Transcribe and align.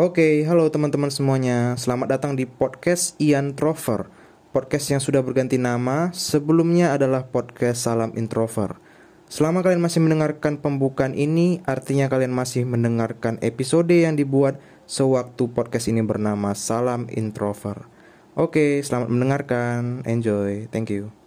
Oke, 0.00 0.40
halo 0.48 0.72
teman-teman 0.72 1.12
semuanya. 1.12 1.76
Selamat 1.76 2.16
datang 2.16 2.32
di 2.32 2.48
podcast 2.48 3.12
Ian 3.20 3.52
Trover. 3.52 4.08
Podcast 4.48 4.88
yang 4.88 5.04
sudah 5.04 5.20
berganti 5.20 5.60
nama, 5.60 6.08
sebelumnya 6.16 6.96
adalah 6.96 7.28
podcast 7.28 7.84
Salam 7.84 8.16
Introver. 8.16 8.80
Selama 9.28 9.60
kalian 9.60 9.84
masih 9.84 10.00
mendengarkan 10.00 10.64
pembukaan 10.64 11.12
ini, 11.12 11.60
artinya 11.68 12.08
kalian 12.08 12.32
masih 12.32 12.64
mendengarkan 12.64 13.36
episode 13.44 13.92
yang 13.92 14.16
dibuat 14.16 14.56
sewaktu 14.88 15.52
podcast 15.52 15.92
ini 15.92 16.00
bernama 16.00 16.56
Salam 16.56 17.04
Introver. 17.12 17.84
Oke, 18.32 18.80
selamat 18.80 19.12
mendengarkan. 19.12 20.08
Enjoy. 20.08 20.72
Thank 20.72 20.88
you. 20.88 21.21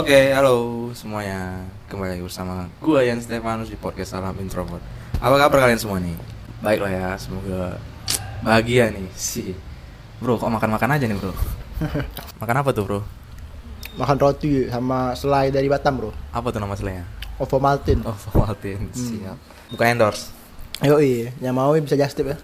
Oke, 0.00 0.32
halo 0.32 0.88
semuanya. 0.96 1.60
Kembali 1.84 2.16
lagi 2.16 2.24
bersama 2.24 2.64
gue 2.80 3.04
Yan 3.04 3.20
Stefanus 3.20 3.68
di 3.68 3.76
podcast 3.76 4.16
Salam 4.16 4.32
Introvert. 4.40 4.80
Apa 5.20 5.36
kabar 5.36 5.68
kalian 5.68 5.76
semua 5.76 6.00
nih? 6.00 6.16
Baiklah 6.64 6.88
ya, 6.88 7.08
semoga 7.20 7.76
bahagia 8.40 8.88
nih 8.88 9.04
sih. 9.12 9.52
Bro, 10.16 10.40
kok 10.40 10.48
makan-makan 10.48 10.96
aja 10.96 11.04
nih, 11.04 11.20
Bro? 11.20 11.36
makan 12.40 12.56
apa 12.64 12.72
tuh, 12.72 12.88
Bro? 12.88 13.00
Makan 14.00 14.16
roti 14.16 14.72
sama 14.72 15.12
selai 15.12 15.52
dari 15.52 15.68
Batam 15.68 16.00
bro 16.00 16.16
Apa 16.32 16.48
tuh 16.48 16.64
nama 16.64 16.72
selenya? 16.80 17.04
Ovo 17.36 17.60
Maltin 17.60 18.00
Oh, 18.00 18.16
Martin. 18.40 18.88
Siap. 18.96 19.36
Bukan 19.68 19.84
endorse. 19.84 20.32
Yo 20.80 20.96
iya, 20.96 21.28
yang 21.44 21.52
mau 21.52 21.76
bisa 21.76 21.92
just 21.92 22.16
tip 22.16 22.24
ya 22.24 22.40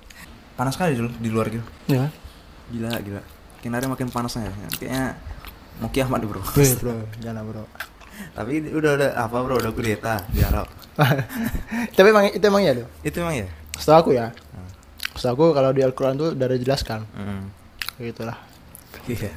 Panas 0.56 0.72
sekali 0.72 0.96
dulu 0.96 1.12
di 1.20 1.28
luar 1.28 1.52
gitu. 1.52 1.68
Ya 1.84 2.08
Gila, 2.72 2.96
gila. 3.04 3.20
Kinarnya 3.60 3.92
makin 3.92 4.08
panasnya 4.08 4.48
ya. 4.48 4.52
Kayaknya 4.80 5.33
mau 5.78 5.88
kiamat 5.88 6.22
Bro. 6.22 6.40
Wih 6.54 6.72
bro, 6.76 6.94
jangan 7.24 7.42
bro 7.44 7.64
Tapi 8.30 8.62
udah 8.70 8.90
udah 8.94 9.10
apa, 9.18 9.36
Bro? 9.36 9.58
Udah 9.58 9.72
kudeta 9.72 10.22
di 10.30 10.38
Arab. 10.40 10.70
Tapi 11.90 12.06
emang 12.08 12.30
itu 12.30 12.40
emang 12.40 12.62
ya 12.62 12.70
loh 12.72 12.86
Itu 13.02 13.18
emang 13.18 13.34
ya? 13.34 13.46
Setahu 13.74 13.98
aku 13.98 14.10
ya 14.14 14.30
Setahu 15.14 15.34
aku 15.34 15.46
kalau 15.52 15.74
di 15.74 15.82
Al-Quran 15.82 16.14
tuh 16.14 16.28
udah 16.30 16.46
dijelaskan 16.48 17.02
Hmm. 17.10 17.50
Gitu 17.96 18.22
lah 18.22 18.38
Iya. 19.04 19.28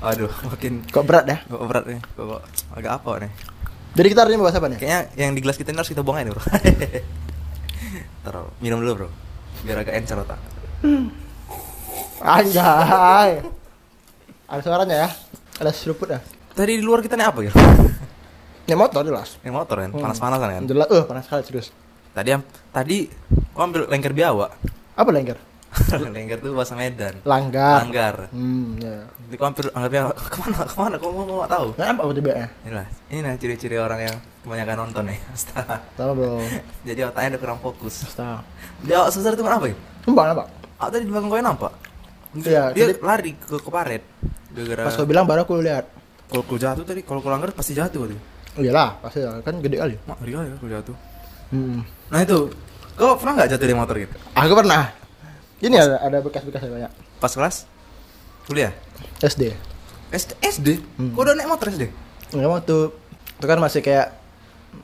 Aduh, 0.00 0.30
makin 0.48 0.80
Kok 0.86 1.04
berat 1.04 1.26
ya? 1.26 1.36
kok 1.44 1.66
berat 1.66 1.84
nih. 1.84 2.00
Kok, 2.14 2.24
kok 2.24 2.42
agak 2.72 2.92
apa 2.96 3.10
nih? 3.20 3.32
Jadi 3.94 4.06
kita 4.08 4.20
hari 4.22 4.30
ini 4.32 4.40
bahas 4.40 4.56
apa 4.56 4.66
nih? 4.66 4.78
Kayaknya 4.80 5.00
yang 5.18 5.30
di 5.34 5.40
gelas 5.42 5.56
kita 5.58 5.68
ini 5.70 5.78
harus 5.78 5.90
kita 5.92 6.00
buang 6.00 6.18
aja 6.18 6.30
Bro. 6.32 6.40
Taruh, 8.24 8.48
minum 8.58 8.80
dulu, 8.80 9.04
Bro. 9.04 9.08
Biar 9.60 9.82
agak 9.82 9.94
encer 9.94 10.16
otak. 10.16 10.38
Anjay 12.20 13.42
Ada 14.44 14.60
suaranya 14.62 14.96
ya 14.96 15.10
Ada 15.56 15.70
seruput 15.70 16.08
ya 16.08 16.18
Tadi 16.50 16.78
di 16.78 16.82
luar 16.82 16.98
kita 16.98 17.14
nih 17.14 17.26
apa 17.26 17.40
ya? 17.40 17.52
Ini 18.66 18.74
motor 18.74 19.02
jelas 19.02 19.36
Ini 19.40 19.50
motor 19.50 19.76
kan, 19.76 19.90
Hmm. 19.90 20.02
panas-panasan 20.02 20.48
kan. 20.50 20.62
Jelas, 20.64 20.88
eh 20.88 21.04
panas 21.04 21.24
sekali 21.24 21.42
serius 21.44 21.68
Tadi 22.10 22.30
am- 22.30 22.46
tadi 22.70 23.10
gua 23.50 23.66
ambil 23.66 23.86
lengker 23.86 24.10
biawa. 24.10 24.46
Apa 24.94 25.10
lengker? 25.10 25.34
lengker 26.14 26.38
tuh 26.38 26.54
bahasa 26.54 26.78
Medan. 26.78 27.18
Langgar 27.26 27.82
Langgar. 27.82 28.14
Hmm, 28.30 28.78
ya 28.78 29.02
gua 29.34 29.50
hampir 29.50 29.66
anggap 29.68 29.90
biawa. 29.90 30.12
Ke 30.30 30.36
mana? 30.38 30.56
Ke 30.62 30.76
mana? 30.78 30.94
Kok 30.94 31.10
mau 31.10 31.26
mau 31.26 31.42
tahu? 31.44 31.74
Nah, 31.74 31.90
apa 31.90 32.14
tiba 32.14 32.30
ya? 32.32 32.46
Inilah, 32.62 32.86
ini 33.10 33.18
nah 33.18 33.34
ciri-ciri 33.34 33.74
orang 33.76 34.00
yang 34.00 34.16
kebanyakan 34.40 34.76
nonton 34.80 35.10
nih. 35.10 35.18
Astaga. 35.28 35.82
Tahu 35.94 36.10
bro 36.14 36.38
Jadi 36.86 37.00
otaknya 37.02 37.28
udah 37.34 37.40
kurang 37.42 37.58
fokus. 37.58 37.94
Tahu 38.14 38.38
Biawa 38.86 39.10
susah 39.10 39.34
itu 39.34 39.42
apa 39.42 39.66
ya? 39.66 39.74
Sumpah 40.06 40.24
apa? 40.30 40.44
Ah 40.78 40.86
tadi 40.86 41.02
di 41.02 41.10
belakang 41.10 41.28
kau 41.28 41.38
nampak? 41.40 41.72
Iya, 42.34 42.74
dia 42.74 42.84
tadi- 42.90 43.00
lari 43.00 43.30
ke 43.34 43.56
ke 43.56 43.70
paret. 43.70 44.02
Gara-gara 44.54 44.82
Pas 44.86 44.94
kau 44.94 45.06
bilang 45.06 45.26
baru 45.26 45.42
aku 45.42 45.58
lihat 45.58 45.86
kalau 46.24 46.42
kau 46.42 46.58
jatuh 46.58 46.82
tadi, 46.82 47.00
kalau 47.02 47.20
kau 47.20 47.30
langgar 47.30 47.50
pasti 47.50 47.72
jatuh 47.72 48.06
tadi. 48.06 48.16
Iyalah, 48.56 48.98
pasti 48.98 49.22
kan 49.22 49.54
gede 49.58 49.76
kali. 49.76 49.94
Mak, 50.02 50.16
kali 50.18 50.30
ya 50.30 50.56
kau 50.56 50.68
jatuh. 50.68 50.96
Hmm. 51.50 51.82
Nah 52.10 52.20
itu, 52.20 52.38
kau 52.94 53.14
pernah 53.14 53.32
nggak 53.38 53.48
jatuh 53.50 53.64
dari 53.64 53.76
motor 53.76 53.94
gitu? 53.98 54.14
Aku 54.32 54.54
pernah. 54.54 54.90
Ini 55.58 55.74
ada 55.74 55.96
ada 56.02 56.18
bekas-bekasnya 56.18 56.70
banyak. 56.70 56.92
Pas 57.18 57.30
kelas? 57.30 57.70
Kuliah? 58.44 58.74
SD. 59.20 59.54
SD? 60.10 60.30
SD? 60.42 60.68
Hmm. 60.98 61.14
Kau 61.14 61.22
udah 61.22 61.34
naik 61.34 61.46
motor 61.46 61.70
SD? 61.70 61.86
Enggak 62.34 62.50
waktu 62.52 62.76
itu 63.34 63.46
kan 63.46 63.58
masih 63.58 63.80
kayak 63.80 64.06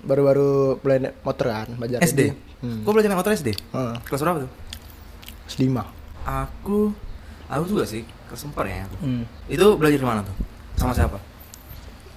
baru-baru 0.03 0.79
mulai 0.79 1.11
motor 1.21 1.47
kan, 1.51 1.69
belajar 1.75 1.99
SD? 2.01 2.31
Hmm. 2.61 2.83
Kau 2.83 2.95
belajar 2.95 3.11
naik 3.11 3.21
motor 3.21 3.33
SD? 3.33 3.55
Heeh. 3.55 3.95
Kelas 4.07 4.21
berapa 4.21 4.39
tuh? 4.47 4.51
Selima. 5.47 5.83
Aku, 6.23 6.95
aku 7.51 7.65
juga 7.67 7.85
sih, 7.85 8.07
4 8.29 8.55
ya. 8.65 8.87
Hmm. 9.01 9.27
Itu 9.45 9.75
belajar 9.75 9.99
di 9.99 10.07
mana 10.07 10.21
tuh? 10.23 10.37
Sama 10.77 10.95
siapa? 10.95 11.19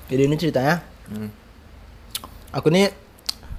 Jadi 0.08 0.22
ini 0.24 0.36
ceritanya, 0.38 0.78
Hmm. 1.04 1.28
aku 2.52 2.70
nih 2.70 2.88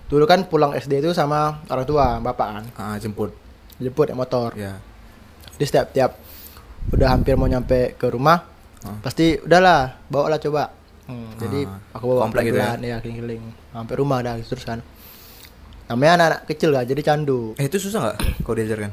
dulu 0.07 0.25
kan 0.25 0.47
pulang 0.47 0.73
SD 0.73 1.01
itu 1.01 1.11
sama 1.11 1.61
orang 1.67 1.85
tua, 1.85 2.23
bapak 2.23 2.49
kan, 2.49 2.65
Ah, 2.77 2.97
jemput. 2.97 3.35
jemput 3.77 4.07
naik 4.07 4.17
motor. 4.17 4.55
Ya. 4.55 4.79
Jadi 5.55 5.65
setiap 5.65 5.87
tiap 5.91 6.11
udah 6.89 7.11
hampir 7.11 7.35
mau 7.35 7.47
nyampe 7.47 7.97
ke 7.97 8.07
rumah, 8.07 8.47
Ah. 8.81 8.97
pasti 9.01 9.37
udahlah 9.37 9.99
bawa 10.07 10.31
lah 10.31 10.39
coba. 10.39 10.71
Hmm, 11.05 11.37
jadi 11.37 11.67
Ah, 11.67 11.81
aku 11.93 12.05
bawa 12.07 12.21
komplek 12.25 12.49
gitu 12.49 12.57
ya? 12.57 12.77
ya 12.79 12.97
keliling-keliling 12.97 13.45
sampai 13.71 13.95
rumah 13.99 14.19
dah 14.23 14.35
terus 14.39 14.65
kan. 14.65 14.81
Namanya 15.85 16.13
anak-anak 16.17 16.41
kecil 16.49 16.71
kan, 16.73 16.85
jadi 16.87 17.03
candu. 17.03 17.53
Eh 17.61 17.69
itu 17.69 17.77
susah 17.77 18.01
nggak 18.01 18.17
kau 18.41 18.57
diajarkan? 18.57 18.89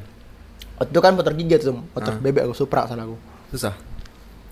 Waktu 0.82 0.90
itu 0.90 1.00
kan 1.00 1.12
motor 1.14 1.32
gigi 1.32 1.56
tuh, 1.56 1.78
motor 1.78 2.12
Ah. 2.12 2.18
bebek 2.18 2.42
aku 2.42 2.54
Supra 2.56 2.84
salah 2.84 3.04
aku. 3.04 3.14
Susah. 3.48 3.74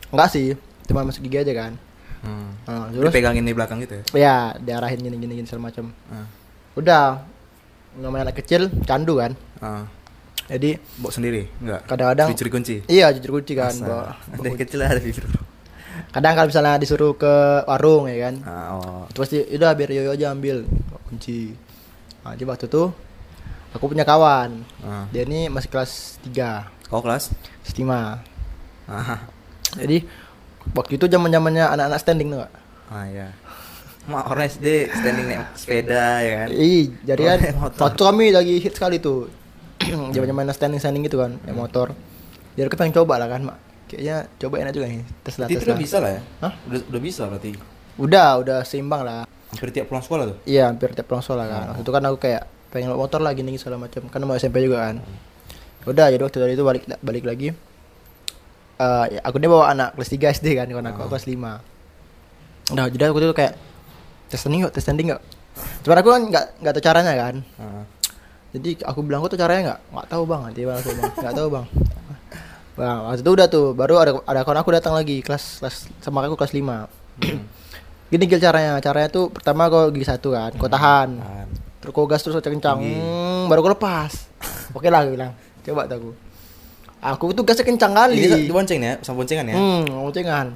Enggak 0.08 0.28
sih, 0.28 0.54
cuma 0.86 1.02
masuk 1.02 1.22
gigi 1.22 1.38
aja 1.38 1.52
kan. 1.52 1.72
Hmm. 2.20 2.52
Nah, 2.62 2.86
terus 2.88 3.10
Dipegangin 3.10 3.42
di 3.42 3.50
belakang 3.50 3.80
gitu 3.80 3.96
ya? 3.96 4.02
ya 4.14 4.34
diarahin 4.54 5.00
gini 5.00 5.16
gini 5.16 5.32
gini 5.34 5.46
segala 5.46 5.66
macam. 5.66 5.91
Ah. 6.06 6.26
Udah 6.72 7.24
namanya 7.96 8.30
anak 8.30 8.38
kecil 8.38 8.70
candu 8.84 9.16
kan. 9.16 9.34
Ah. 9.58 9.88
Jadi 10.46 10.78
Bawa 10.96 11.10
sendiri? 11.10 11.42
Enggak. 11.58 11.86
kadang-kadang 11.86 12.28
Curi 12.34 12.50
kunci. 12.50 12.76
iya 12.86 13.10
jujur 13.10 13.34
kunci 13.34 13.54
kan. 13.54 13.70
Masa? 13.72 13.82
bawa- 13.84 14.14
bawa 14.30 14.44
Dari 14.44 14.58
kecil 14.58 14.78
ada 14.80 14.98
bibir. 14.98 15.26
Kadang 16.10 16.32
kalau 16.34 16.48
misalnya 16.48 16.74
disuruh 16.76 17.14
ke 17.14 17.34
warung 17.64 18.06
ya 18.06 18.18
kan. 18.20 18.34
Ah, 18.42 18.74
oh. 18.74 19.02
Itu 19.06 19.18
pasti 19.20 19.38
udah 19.42 19.70
biar 19.72 19.91
Yoyo 19.91 20.10
aja 20.10 20.30
ambil 20.30 20.66
kunci. 21.06 21.54
Nah, 22.20 22.34
jadi 22.34 22.44
waktu 22.47 22.66
itu 22.66 22.82
aku 23.75 23.84
punya 23.91 24.04
kawan. 24.06 24.62
Ah. 24.82 25.06
Dia 25.14 25.26
ini 25.26 25.47
masih 25.50 25.70
kelas 25.70 26.19
3, 26.26 26.66
Kau 26.91 26.98
kelas? 27.03 27.31
Stima. 27.62 28.19
Ah. 28.91 29.22
Jadi 29.78 30.03
waktu 30.75 30.98
itu 30.98 31.06
zaman-zamannya 31.06 31.70
anak-anak 31.70 31.98
standing 32.03 32.28
tuh, 32.34 32.42
Kak. 32.42 32.53
Ah 32.91 33.06
ya. 33.06 33.28
Mak 34.10 34.25
orang 34.32 34.50
SD 34.50 34.91
standing 34.91 35.26
naik 35.30 35.44
sepeda 35.54 36.19
ya 36.25 36.32
kan. 36.42 36.48
Ih, 36.50 36.91
jadi 37.06 37.22
kan 37.22 37.38
Oh, 37.62 37.70
waktu 37.70 38.03
kami 38.03 38.25
lagi 38.34 38.54
hit 38.59 38.75
sekali 38.75 38.98
tuh. 38.98 39.30
Zaman-zaman 40.14 40.50
standing 40.50 40.80
standing 40.82 41.03
gitu 41.06 41.22
kan, 41.22 41.38
naik 41.47 41.54
motor. 41.54 41.94
Jadi 42.59 42.66
aku 42.66 42.75
pengen 42.75 42.97
coba 42.98 43.22
lah 43.22 43.30
kan, 43.30 43.47
Mak. 43.47 43.59
Kayaknya 43.86 44.16
coba 44.38 44.54
enak 44.66 44.72
juga 44.75 44.86
nih, 44.86 45.03
tes 45.22 45.34
lah 45.38 45.47
itu 45.50 45.62
udah 45.62 45.75
lah. 45.75 45.82
bisa 45.82 45.97
lah 45.98 46.10
ya? 46.10 46.20
Hah? 46.42 46.53
Udah 46.66 46.80
udah 46.91 47.00
bisa 47.03 47.22
berarti. 47.26 47.50
Udah, 47.98 48.28
udah 48.42 48.59
seimbang 48.66 49.03
lah. 49.06 49.26
Hampir 49.50 49.70
tiap 49.75 49.86
pulang 49.91 50.03
sekolah 50.03 50.25
tuh. 50.30 50.38
Iya, 50.47 50.70
hampir 50.70 50.94
tiap 50.94 51.06
pulang 51.10 51.22
sekolah 51.22 51.44
kan. 51.47 51.62
Oh. 51.62 51.69
Waktu 51.75 51.82
itu 51.86 51.92
kan 51.94 52.03
aku 52.06 52.19
kayak 52.22 52.42
pengen 52.70 52.91
bawa 52.94 53.06
motor 53.06 53.20
lah 53.20 53.34
gini 53.34 53.58
segala 53.58 53.76
macam. 53.82 54.06
Kan 54.08 54.22
mau 54.25 54.38
SMP 54.38 54.62
juga 54.64 54.91
kan. 54.91 55.03
Udah, 55.84 56.08
jadi 56.08 56.22
waktu 56.22 56.38
dari 56.38 56.53
itu 56.54 56.64
balik 56.64 56.84
balik 57.03 57.25
lagi. 57.26 57.53
Eh, 58.81 59.04
ya, 59.12 59.20
aku 59.20 59.36
dia 59.36 59.50
bawa 59.53 59.69
anak 59.69 59.92
kelas 59.98 60.08
3 60.08 60.36
SD 60.41 60.47
kan, 60.56 60.66
kawan 60.72 60.88
aku, 60.88 61.04
aku 61.04 61.10
kelas 61.12 61.26
5. 61.28 62.72
Udah, 62.72 62.84
jadi 62.88 63.12
aku 63.12 63.20
tuh 63.20 63.36
kayak 63.36 63.54
tes 64.32 64.41
standing 64.41 64.64
yuk, 64.64 64.72
tes 64.72 64.80
standing 64.80 65.12
yuk. 65.12 65.20
Cuman 65.84 65.97
aku 66.00 66.09
kan 66.09 66.20
nggak 66.30 66.44
nggak 66.62 66.72
tahu 66.78 66.84
caranya 66.84 67.12
kan. 67.19 67.34
Ah. 67.60 67.84
Jadi 68.50 68.82
aku 68.82 69.04
bilang 69.06 69.20
aku 69.22 69.34
tuh 69.34 69.41
caranya 69.41 69.60
nggak 69.75 69.80
nggak 69.94 70.06
tahu 70.10 70.22
bang 70.26 70.41
nanti 70.42 70.60
bang 70.66 70.76
aku 70.78 70.91
nggak 70.97 71.34
tahu 71.36 71.48
bang. 71.50 71.66
Bang 72.78 72.98
waktu 73.04 73.20
itu 73.20 73.30
udah 73.34 73.47
tuh 73.50 73.64
baru 73.76 73.94
ada 74.00 74.12
ada 74.25 74.41
kawan 74.47 74.59
aku 74.62 74.70
datang 74.72 74.94
lagi 74.97 75.20
kelas 75.20 75.60
kelas 75.60 75.76
sama 76.00 76.25
aku 76.25 76.38
kelas 76.38 76.54
5 76.54 76.64
Hmm. 77.20 77.44
Gini 78.10 78.25
gil 78.25 78.41
caranya 78.41 78.80
caranya 78.80 79.12
tuh 79.12 79.28
pertama 79.28 79.68
kau 79.68 79.92
gigi 79.92 80.09
satu 80.09 80.33
kan 80.33 80.50
kau 80.56 80.72
tahan 80.72 81.21
Tahan. 81.21 81.48
Terus 81.80 81.92
kau 81.97 82.04
gas 82.04 82.21
terus 82.21 82.36
kencang 82.36 82.78
Tinggi. 82.78 82.97
hmm, 83.00 83.48
baru 83.48 83.65
kau 83.65 83.72
lepas. 83.72 84.12
Oke 84.77 84.92
lah 84.92 85.04
aku 85.04 85.16
bilang 85.16 85.32
coba 85.65 85.88
tuh 85.88 85.97
aku. 85.97 86.10
Aku 87.00 87.24
tuh 87.32 87.44
gasnya 87.48 87.65
kencang 87.65 87.92
kali. 87.97 88.21
Ini 88.21 88.44
dibonceng 88.44 88.80
ya, 88.84 89.00
sama 89.00 89.24
boncengan 89.24 89.48
ya. 89.48 89.56
Hmm, 89.56 89.88
boncengan. 89.88 90.47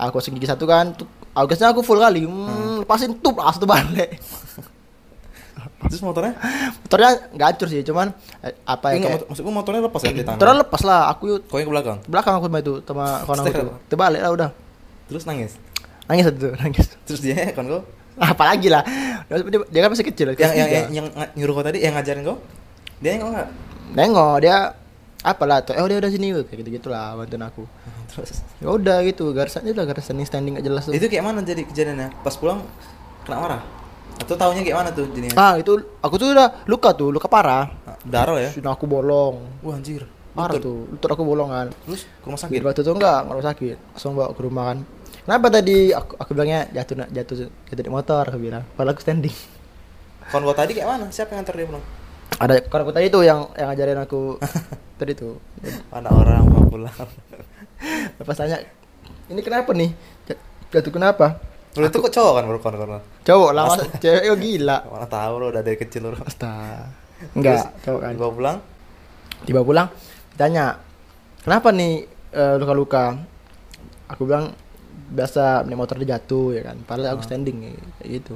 Aku 0.00 0.16
kasih 0.16 0.32
gigi 0.32 0.48
satu 0.48 0.64
kan, 0.64 0.96
tuh, 0.96 1.04
aku 1.36 1.52
gasnya 1.52 1.68
aku 1.68 1.84
full 1.84 2.00
kali. 2.00 2.24
Hmm, 2.24 2.80
lepasin 2.80 3.12
tuh 3.20 3.36
langsung 3.36 3.68
tuh 3.68 3.70
balik. 3.70 4.16
Terus 5.88 6.02
motornya? 6.02 6.34
Motornya 6.82 7.10
nggak 7.36 7.46
hancur 7.54 7.68
sih, 7.70 7.82
cuman 7.86 8.10
eh, 8.42 8.54
apa 8.66 8.86
ya 8.90 8.94
Enggak, 8.98 9.10
kayak 9.14 9.28
maksudku 9.30 9.50
motornya 9.52 9.80
lepas 9.86 10.00
ya 10.02 10.10
di 10.10 10.22
tangan. 10.24 10.36
Motornya 10.38 10.56
lepas 10.66 10.80
lah, 10.82 11.00
aku 11.12 11.22
yuk 11.30 11.40
Kau 11.46 11.56
yang 11.60 11.68
ke 11.70 11.74
belakang. 11.74 11.98
belakang 12.10 12.34
aku 12.40 12.46
sama 12.50 12.58
itu 12.58 12.74
sama 12.82 13.04
kawan 13.26 13.38
aku 13.44 13.50
tuh. 13.52 13.76
Terbalik 13.92 14.20
lah 14.24 14.30
udah. 14.34 14.50
Terus 15.06 15.22
nangis. 15.28 15.52
Nangis 16.10 16.24
satu, 16.26 16.48
nangis. 16.58 16.86
Terus 17.06 17.20
dia 17.22 17.52
kan 17.54 17.64
kau 17.68 17.82
Apalagi 18.18 18.66
lah. 18.66 18.82
Dia, 19.28 19.60
dia 19.68 19.80
kan 19.84 19.90
masih 19.92 20.06
kecil. 20.08 20.32
yang 20.34 20.52
yang, 20.56 20.68
yang 20.68 20.86
yang 20.88 21.06
nyuruh 21.36 21.60
kau 21.60 21.64
tadi 21.64 21.84
yang 21.84 21.92
ngajarin 21.92 22.24
kau? 22.24 22.36
Dia 23.04 23.10
yang 23.16 23.22
kau 23.24 23.30
enggak? 23.32 23.48
nengok 23.88 24.36
dia 24.44 24.76
apalah 25.24 25.64
tuh 25.64 25.72
eh 25.72 25.80
udah 25.80 25.96
udah 25.96 26.10
sini 26.12 26.28
kayak 26.44 26.60
gitu 26.60 26.68
gitulah 26.80 27.16
bantuin 27.16 27.40
aku. 27.44 27.64
Terus? 28.12 28.44
Ya 28.60 28.68
udah 28.68 28.96
gitu 29.04 29.32
garisannya 29.32 29.72
udah 29.72 29.84
garis 29.88 30.04
standing 30.04 30.28
standing 30.28 30.52
gak 30.60 30.66
jelas 30.68 30.82
tuh. 30.88 30.92
Itu 30.92 31.08
kayak 31.08 31.24
mana 31.24 31.40
jadi 31.40 31.64
kejadiannya? 31.64 32.20
Pas 32.24 32.36
pulang 32.36 32.64
kena 33.24 33.36
marah? 33.40 33.62
Atau 34.18 34.34
tahunya 34.34 34.60
kayak 34.66 34.76
mana 34.76 34.90
tuh 34.92 35.08
jadinya? 35.12 35.36
Ah 35.36 35.54
itu 35.56 35.78
aku 36.00 36.14
tuh 36.16 36.32
udah 36.36 36.64
luka 36.68 36.90
tuh 36.92 37.08
luka 37.12 37.28
parah. 37.28 37.68
Darah 38.04 38.36
ya? 38.40 38.50
Sudah 38.52 38.76
aku 38.76 38.84
bolong. 38.84 39.40
Wah 39.64 39.76
anjir. 39.76 40.04
Parah 40.36 40.54
Lutut. 40.54 40.64
tuh 40.70 40.78
lutut 40.94 41.10
aku 41.10 41.24
bolong 41.26 41.50
kan 41.50 41.66
terus 41.82 42.06
ke 42.06 42.26
rumah 42.30 42.38
sakit? 42.38 42.60
waktu 42.62 42.80
itu 42.86 42.92
enggak 42.94 43.18
enggak 43.26 43.34
rumah 43.34 43.48
sakit. 43.50 43.76
Langsung 43.96 44.12
bawa 44.14 44.28
ke 44.30 44.40
rumah 44.44 44.64
kan 44.70 44.78
kenapa 45.28 45.52
tadi 45.52 45.92
aku 45.92 46.16
aku 46.16 46.30
bilangnya 46.32 46.64
jatuh 46.72 47.04
nak 47.04 47.08
jatuh 47.12 47.52
jatuh 47.68 47.84
di 47.84 47.92
motor 47.92 48.24
aku 48.24 48.40
bilang. 48.40 48.64
Padahal 48.72 48.96
aku 48.96 49.04
standing. 49.04 49.36
Gua 50.32 50.56
tadi 50.56 50.72
kayak 50.72 50.88
mana? 50.88 51.04
Siapa 51.12 51.36
yang 51.36 51.44
nganter 51.44 51.60
dia 51.60 51.68
pulang 51.68 51.84
ada 52.38 52.54
aku 52.62 52.92
tadi 52.94 53.10
tuh 53.10 53.26
yang 53.26 53.50
yang 53.58 53.68
ngajarin 53.74 53.98
aku 53.98 54.38
tadi 55.00 55.12
tuh. 55.12 55.36
Mana 55.90 56.08
orang 56.14 56.46
mau 56.46 56.62
pulang. 56.64 56.94
Pas 58.28 58.36
tanya 58.38 58.62
ini 59.26 59.40
kenapa 59.42 59.74
nih? 59.74 59.90
Jat- 60.24 60.44
jatuh 60.70 60.92
kenapa? 60.94 61.42
Lu 61.74 61.84
itu 61.84 61.98
kok 61.98 62.12
cowok 62.14 62.32
kan 62.32 62.44
kawan 62.48 62.76
kawan 62.80 63.02
cowok 63.26 63.50
lah 63.52 63.62
masa? 63.68 63.84
cewek 63.98 64.22
oh 64.30 64.38
gila. 64.38 64.78
Mana 64.86 65.06
tahu 65.10 65.32
lo 65.36 65.46
udah 65.50 65.62
dari 65.66 65.76
kecil 65.76 66.08
lo 66.08 66.16
Astaga. 66.22 66.88
enggak 67.34 67.74
cowok 67.82 68.00
kan. 68.06 68.12
gua 68.14 68.30
pulang? 68.30 68.56
Tiba 69.44 69.60
pulang 69.66 69.88
ditanya 70.34 70.78
kenapa 71.42 71.74
nih 71.74 72.06
eh, 72.30 72.54
luka-luka? 72.56 73.18
Aku 74.14 74.24
bilang 74.24 74.54
biasa 75.08 75.64
naik 75.64 75.78
motor 75.78 75.96
dia 76.00 76.16
jatuh 76.16 76.56
ya 76.56 76.62
kan? 76.68 76.76
Padahal 76.84 77.16
aku 77.16 77.24
standing 77.24 77.72
kayak 78.00 78.08
gitu. 78.22 78.34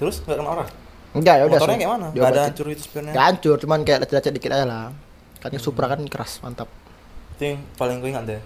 Terus 0.00 0.20
nggak 0.24 0.36
kena 0.40 0.50
orang? 0.50 0.68
Enggak 1.16 1.34
ya 1.40 1.44
udah 1.48 1.58
motornya 1.60 1.78
kayak 1.80 1.92
mana? 1.92 2.06
nggak 2.12 2.28
ada 2.32 2.42
hancur 2.48 2.66
itu 2.68 2.82
spionnya? 2.84 3.12
Nggak 3.12 3.26
hancur 3.30 3.56
cuman 3.60 3.78
kayak 3.84 3.98
lecet-lecet 4.04 4.32
dikit 4.36 4.50
aja 4.52 4.66
lah. 4.68 4.84
Kan 5.40 5.50
yang 5.52 5.62
Supra 5.64 5.86
kan 5.88 6.00
keras 6.08 6.32
mantap. 6.44 6.68
Itu 7.36 7.42
yang 7.44 7.58
paling 7.76 7.96
gue 8.00 8.10
ingat 8.12 8.24
deh. 8.28 8.40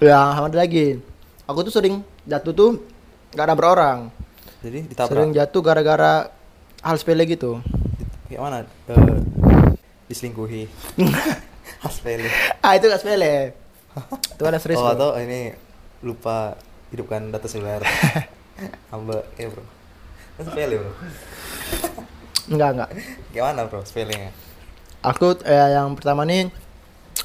Ya 0.00 0.20
sama 0.32 0.48
ada 0.48 0.58
lagi. 0.64 1.00
Aku 1.44 1.60
tuh 1.66 1.72
sering 1.72 2.00
jatuh 2.24 2.52
tuh 2.56 2.70
nggak 3.36 3.46
nabrak 3.48 3.70
orang. 3.76 3.98
Jadi 4.60 4.78
ditabrak? 4.88 5.12
Sering 5.12 5.30
jatuh 5.36 5.60
gara-gara 5.60 6.12
hal 6.80 6.96
sepele 6.96 7.24
gitu. 7.28 7.60
Kayak 8.28 8.40
mana? 8.40 8.56
Eh, 8.62 9.20
diselingkuhi. 10.08 10.62
Hal 11.80 11.90
sepele. 11.96 12.28
Ah 12.60 12.76
itu 12.76 12.92
gak 12.92 13.00
sepele. 13.00 13.56
Itu 14.36 14.42
ada 14.44 14.60
serius 14.60 14.78
oh 14.78 14.92
atau 14.92 15.16
ini 15.16 15.54
lupa 16.00 16.56
hidupkan 16.90 17.28
data 17.30 17.46
seluler. 17.46 17.84
Hamba 18.92 19.24
eh 19.36 19.48
bro. 19.48 19.64
Itu 20.36 20.48
sepele 20.48 20.74
bro. 20.80 20.92
Enggak 22.50 22.70
enggak. 22.76 22.90
Gimana 23.32 23.60
bro 23.68 23.80
sepelenya? 23.84 24.32
Aku 25.00 25.38
eh, 25.44 25.68
yang 25.76 25.96
pertama 25.96 26.28
nih 26.28 26.52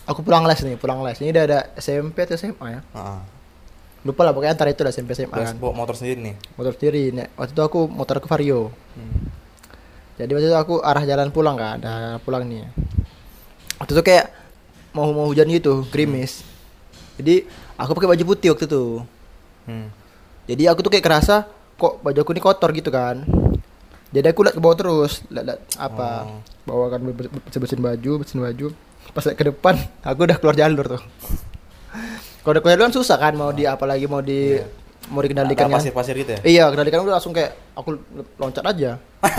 aku 0.07 0.22
pulang 0.22 0.45
les 0.48 0.60
nih 0.62 0.77
pulang 0.80 1.01
les. 1.04 1.18
Ini 1.19 1.33
udah 1.33 1.44
ada 1.44 1.60
SMP 1.80 2.24
atau 2.24 2.38
SMA 2.38 2.68
ya? 2.72 2.81
Heeh. 2.83 3.22
lupa 4.06 4.22
lah 4.22 4.38
pokoknya 4.38 4.54
antara 4.54 4.69
itu 4.69 4.86
lah 4.86 4.94
SMP 4.94 5.18
SMA 5.18 5.33
terus 5.33 5.57
kan. 5.57 5.57
bawa 5.57 5.74
motor 5.74 5.98
sendiri 5.98 6.22
nih? 6.22 6.36
Motor 6.62 6.77
sendiri 6.77 7.10
nih 7.10 7.25
waktu 7.42 7.57
itu 7.57 7.63
aku 7.66 7.89
motor 7.89 8.22
ke 8.22 8.30
Vario. 8.30 8.69
Hmm. 8.94 9.33
jadi 10.22 10.30
waktu 10.30 10.48
itu 10.48 10.56
aku 10.56 10.75
arah 10.86 11.04
jalan 11.10 11.33
pulang 11.33 11.57
kan 11.57 11.81
ada 11.81 12.22
pulang 12.22 12.45
nih. 12.45 12.69
Waktu 13.81 13.98
itu 13.98 14.04
kayak 14.06 14.30
mau 14.94 15.10
mau 15.10 15.25
hujan 15.25 15.50
gitu 15.50 15.89
gerimis. 15.89 16.45
Jadi 17.18 17.50
aku 17.75 17.92
pakai 17.92 18.10
baju 18.10 18.24
putih 18.25 18.50
waktu 18.50 18.66
itu. 18.66 18.86
Hmm. 19.63 19.89
jadi 20.45 20.69
aku 20.69 20.80
tuh 20.80 20.89
kayak 20.89 21.01
kerasa 21.04 21.50
kok 21.74 21.98
baju 22.00 22.16
aku 22.16 22.31
ini 22.31 22.39
kotor 22.39 22.69
gitu 22.72 22.89
kan. 22.89 23.25
Jadi 24.10 24.27
aku 24.27 24.42
liat 24.42 24.54
ke 24.54 24.60
bawah 24.60 24.74
terus 24.74 25.25
liat, 25.27 25.44
liat 25.44 25.60
apa 25.75 26.10
Oh. 26.24 26.39
bawa 26.63 26.86
kan 26.88 27.01
bersih 27.01 27.57
bersihin 27.57 27.81
baju 27.81 28.12
bersihin 28.18 28.42
baju. 28.42 28.68
Pas 29.10 29.24
liat 29.24 29.33
ke 29.33 29.45
depan 29.45 29.75
aku 30.07 30.19
udah 30.24 30.38
keluar 30.38 30.56
jalur 30.56 30.86
tuh. 30.88 31.01
Kalau 32.39 32.51
udah 32.51 32.62
keluar 32.62 32.74
jalur 32.75 32.86
kan 32.86 32.95
susah 32.95 33.18
kan 33.18 33.33
mau 33.33 33.50
di 33.50 33.66
apa 33.66 33.83
lagi 33.83 34.06
mau 34.06 34.19
di 34.19 34.56
Iya. 34.56 34.66
mau 35.07 35.19
dikendalikan 35.19 35.66
Ada 35.66 35.72
kan 35.72 35.77
pasir-pasir 35.81 36.13
gitu 36.16 36.31
ya? 36.31 36.39
Iya 36.42 36.63
kendalikan 36.68 37.01
udah 37.01 37.13
langsung 37.13 37.30
kayak 37.31 37.51
aku 37.74 37.89
loncat 38.38 38.63
aja. 38.63 38.92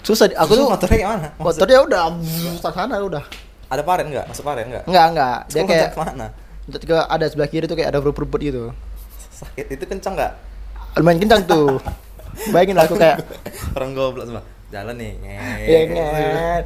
Susah 0.00 0.24
di- 0.24 0.34
aku 0.34 0.48
Terus 0.48 0.58
tuh 0.58 0.70
motornya 0.70 0.94
kayak 0.94 1.08
mana? 1.10 1.28
Maksud- 1.34 1.44
motornya 1.60 1.78
udah 1.82 2.00
ke 2.62 2.70
sana 2.70 2.94
udah 2.98 3.24
ada 3.68 3.82
paren 3.82 4.06
nggak 4.06 4.26
masuk 4.26 4.42
paren 4.42 4.66
nggak 4.66 4.84
enggak 4.84 5.06
enggak 5.08 5.38
dia 5.46 5.62
kayak 5.62 5.88
ke 5.88 5.98
mana 5.98 6.26
loncat 6.64 6.82
ke 6.82 6.96
ada 6.98 7.24
sebelah 7.24 7.48
kiri 7.48 7.64
tuh 7.64 7.74
kayak 7.74 7.88
ada 7.90 7.98
rumput-rumput 7.98 8.40
gitu 8.40 8.60
sakit 9.30 9.66
itu 9.70 9.84
kencang 9.84 10.14
nggak 10.14 10.32
lumayan 10.96 11.18
kencang 11.18 11.42
tuh 11.44 11.76
bayangin 12.48 12.74
lah 12.74 12.84
aku 12.84 12.94
kayak 12.94 13.20
orang 13.72 13.90
goblok 13.92 14.24
semua 14.24 14.42
jalan 14.68 14.94
nih 14.94 15.12
Iya, 15.64 15.78
nget. 15.86 16.64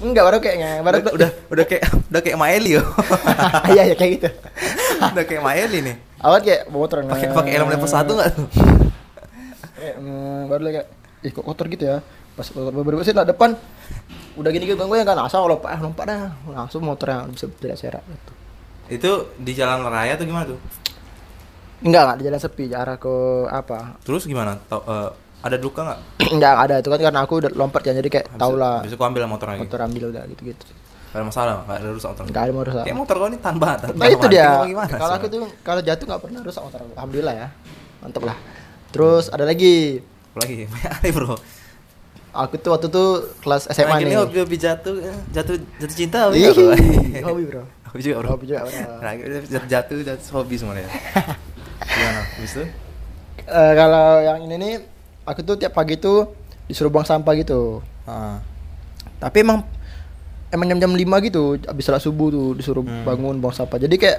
enggak 0.00 0.24
baru 0.24 0.38
kayak 0.38 0.56
nge- 0.58 0.82
baru 0.82 0.96
udah, 1.08 1.30
udah 1.48 1.64
kayak 1.64 1.82
udah 2.08 2.20
kayak 2.20 2.34
Maeli 2.36 2.70
yo 2.72 2.82
iya 3.68 3.82
ya 3.84 3.94
kayak 3.94 4.10
gitu 4.16 4.28
udah 5.08 5.24
kayak 5.24 5.42
Maeli 5.42 5.78
nih 5.82 5.96
awal 6.18 6.38
kayak 6.38 6.66
bawa 6.66 6.80
motor 6.80 6.98
pakai 7.04 7.28
pakai 7.30 7.50
helm 7.52 7.68
level 7.68 7.86
satu 7.88 8.12
nggak 8.12 8.30
tuh 8.32 8.46
kayak 9.72 9.96
mm, 9.96 10.40
baru 10.46 10.62
kayak 10.72 10.86
ih 11.22 11.30
kok 11.30 11.44
kotor 11.44 11.66
gitu 11.68 11.84
ya 11.84 11.96
pas 12.32 12.46
beberapa 12.50 13.02
sih 13.02 13.12
lah 13.12 13.22
depan 13.22 13.54
udah 14.32 14.50
gini 14.52 14.64
gitu 14.64 14.80
gue 14.80 14.96
yang 14.96 15.08
kan 15.08 15.18
asal 15.20 15.44
lompat 15.44 15.76
ah 15.76 15.80
lompat 15.80 16.04
dah. 16.08 16.32
Langsung 16.48 16.80
motornya 16.84 17.28
bisa 17.28 17.48
tidak 17.60 17.76
serak 17.76 18.04
gitu. 18.04 18.32
itu 18.92 19.10
di 19.40 19.52
jalan 19.56 19.84
raya 19.88 20.16
tuh 20.20 20.26
gimana 20.28 20.44
tuh? 20.52 20.58
Enggak 21.82 22.02
enggak 22.04 22.16
di 22.18 22.24
jalan 22.28 22.40
sepi 22.40 22.64
arah 22.72 22.96
ke 23.00 23.14
apa? 23.48 23.96
Terus 24.04 24.28
gimana? 24.28 24.58
Tau, 24.68 24.84
eh, 24.84 25.10
ada 25.42 25.56
luka 25.58 25.80
nggak? 25.82 26.00
Enggak 26.38 26.54
ada. 26.54 26.74
Itu 26.78 26.88
kan 26.92 27.00
karena 27.02 27.20
aku 27.24 27.34
udah 27.42 27.50
lompat 27.56 27.82
ya 27.88 27.92
jadi 27.98 28.08
kayak 28.08 28.26
tau 28.38 28.54
lah. 28.54 28.84
bisa 28.86 28.94
ambil 28.94 29.26
motor 29.26 29.46
lagi. 29.50 29.60
Motor 29.66 29.80
ambil 29.90 30.02
udah 30.14 30.22
gitu 30.30 30.42
gitu 30.54 30.64
Gak 31.12 31.20
ada 31.20 31.26
masalah 31.28 31.52
nggak 31.68 31.76
ada 31.76 31.90
rusak 31.92 32.08
motor. 32.08 32.24
Enggak 32.24 32.42
ada 32.42 32.52
mau 32.56 32.64
rusak 32.64 32.84
kayak 32.88 32.98
motor 32.98 33.14
kau 33.20 33.28
ini 33.28 33.38
tanpa 33.42 33.68
tanpa 33.76 34.00
nah 34.00 34.08
itu 34.08 34.26
dia. 34.32 34.48
kalau 34.96 35.14
aku 35.20 35.26
tuh 35.28 35.40
kalau 35.60 35.80
jatuh 35.84 36.04
nggak 36.08 36.22
pernah 36.24 36.40
rusak 36.40 36.62
motor 36.64 36.78
aku 36.80 36.92
alhamdulillah 36.96 37.34
ya. 37.36 37.48
Mantep 38.00 38.22
lah. 38.24 38.36
Terus 38.92 39.24
ada 39.28 39.44
lagi. 39.44 40.00
Lagi? 40.32 40.64
Aneh 40.96 41.12
bro 41.12 41.36
aku 42.32 42.56
tuh 42.56 42.70
waktu 42.70 42.88
tuh 42.88 43.08
kelas 43.38 43.68
SMA 43.68 43.92
gini 43.98 44.10
nih. 44.10 44.18
hobi 44.18 44.36
hobi 44.38 44.56
jatuh 44.56 44.94
jatuh 45.30 45.54
jatuh 45.76 45.94
cinta 45.94 46.18
hobi 46.24 46.40
nggak, 46.40 46.54
bro 46.54 46.72
hobi 47.28 47.44
bro. 47.46 47.62
Hobi 47.86 48.00
juga 48.00 48.16
bro. 48.18 48.28
Hobi 48.30 48.44
juga 48.46 48.60
bro. 48.62 48.72
Nah, 49.04 49.12
jatuh 49.44 49.68
jatuh 49.68 49.96
jatuh 50.02 50.28
hobi 50.34 50.54
semuanya 50.56 50.88
gimana? 51.92 52.20
Habis 52.34 52.52
itu? 52.52 52.64
Eh, 53.42 53.72
kalau 53.74 54.06
yang 54.18 54.38
ini 54.42 54.56
nih 54.56 54.74
aku 55.22 55.40
tuh 55.42 55.56
tiap 55.56 55.72
pagi 55.72 55.96
tuh 55.96 56.32
disuruh 56.64 56.88
buang 56.88 57.04
sampah 57.04 57.32
gitu. 57.34 57.84
Ah. 58.02 58.42
tapi 59.16 59.40
emang 59.40 59.62
emang 60.48 60.66
jam-jam 60.68 60.90
5 60.90 60.98
gitu 61.22 61.42
habis 61.62 61.84
salat 61.84 62.00
subuh 62.00 62.28
tuh 62.28 62.48
disuruh 62.52 62.82
Hmm. 62.82 63.04
bangun 63.04 63.38
buang 63.38 63.52
sampah. 63.52 63.76
Jadi 63.76 63.94
kayak 63.94 64.18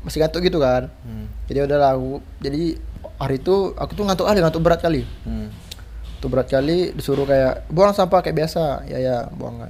masih 0.00 0.18
ngantuk 0.18 0.42
gitu 0.42 0.58
kan. 0.58 0.88
Hmm. 1.00 1.28
jadi 1.44 1.64
udahlah 1.64 1.94
aku 1.94 2.18
jadi 2.38 2.76
hari 3.16 3.36
itu 3.36 3.54
aku 3.72 3.92
tuh 3.92 4.02
ngantuk 4.02 4.24
kali 4.24 4.38
ngantuk 4.38 4.60
berat 4.60 4.80
kali. 4.80 5.04
Hmm. 5.22 5.48
Tuh 6.24 6.32
berat 6.32 6.48
kali 6.48 6.90
disuruh 6.90 7.22
kayak 7.22 7.68
buang 7.68 7.92
sampah 7.92 8.18
kayak 8.18 8.36
biasa. 8.40 8.82
Ya 8.84 8.96
ya 8.96 9.16
buangan. 9.28 9.68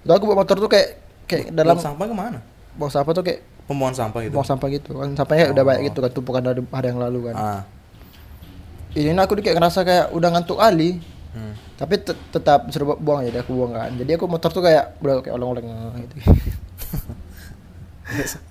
Terus 0.00 0.12
aku 0.12 0.24
bawa 0.24 0.40
motor 0.40 0.56
tuh 0.56 0.66
kayak 0.66 0.88
kayak 1.24 1.52
dalam 1.52 1.76
Buang 1.76 1.84
sampah 1.84 2.04
ke 2.04 2.14
mana? 2.14 2.38
Buang 2.74 2.88
sampah 2.88 3.12
tuh 3.12 3.22
kayak 3.22 3.40
pembuangan 3.64 3.96
sampah 3.98 4.18
gitu? 4.20 4.32
Buang 4.32 4.48
sampah 4.48 4.68
gitu. 4.68 4.90
Kan 4.94 5.08
sampahnya 5.12 5.44
udah 5.50 5.60
Oh. 5.60 5.68
banyak 5.68 5.82
gitu 5.86 5.98
kan 6.00 6.10
tumpukan 6.10 6.42
dari 6.42 6.60
hari 6.66 6.86
yang 6.88 7.00
lalu 7.00 7.18
kan. 7.28 7.34
Ah. 7.34 7.62
Ini 8.92 9.10
aku 9.16 9.36
kayak 9.36 9.56
ngerasa 9.56 9.80
kayak 9.82 10.06
udah 10.10 10.28
ngantuk 10.30 10.56
kali. 10.56 11.00
Hmm. 11.34 11.50
tapi 11.74 11.98
tet- 11.98 12.30
tetap 12.30 12.70
disuruh 12.70 12.94
buang 12.94 13.26
jadi 13.26 13.42
aku 13.42 13.50
buang 13.52 13.74
kan. 13.74 13.90
Jadi 13.90 14.06
aku 14.14 14.30
motor 14.30 14.54
tuh 14.54 14.62
kayak 14.62 14.94
udah 15.02 15.18
kayak 15.18 15.34
oleng-oleng 15.34 15.66
gitu. 16.06 16.14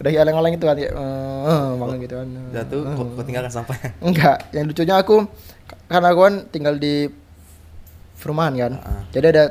Udah 0.02 0.10
kayak 0.10 0.24
oleng-oleng 0.26 0.54
itu 0.58 0.66
kan 0.66 0.76
kayak 0.76 0.92
eh, 0.92 1.70
bangun 1.78 1.98
gitu 2.02 2.14
kan. 2.20 2.28
Jatuh 2.52 2.80
kok 2.84 3.06
kok 3.16 3.24
tinggalkan 3.24 3.52
sampahnya? 3.54 3.90
enggak. 4.02 4.38
Yang 4.52 4.66
lucunya 4.68 4.96
aku 4.98 5.16
karena 5.88 6.08
aku 6.12 6.20
kan 6.20 6.36
tinggal 6.50 6.76
di 6.76 7.08
perumahan 8.24 8.54
kan 8.56 8.72
Ah. 8.80 9.04
jadi 9.12 9.26
ada 9.30 9.44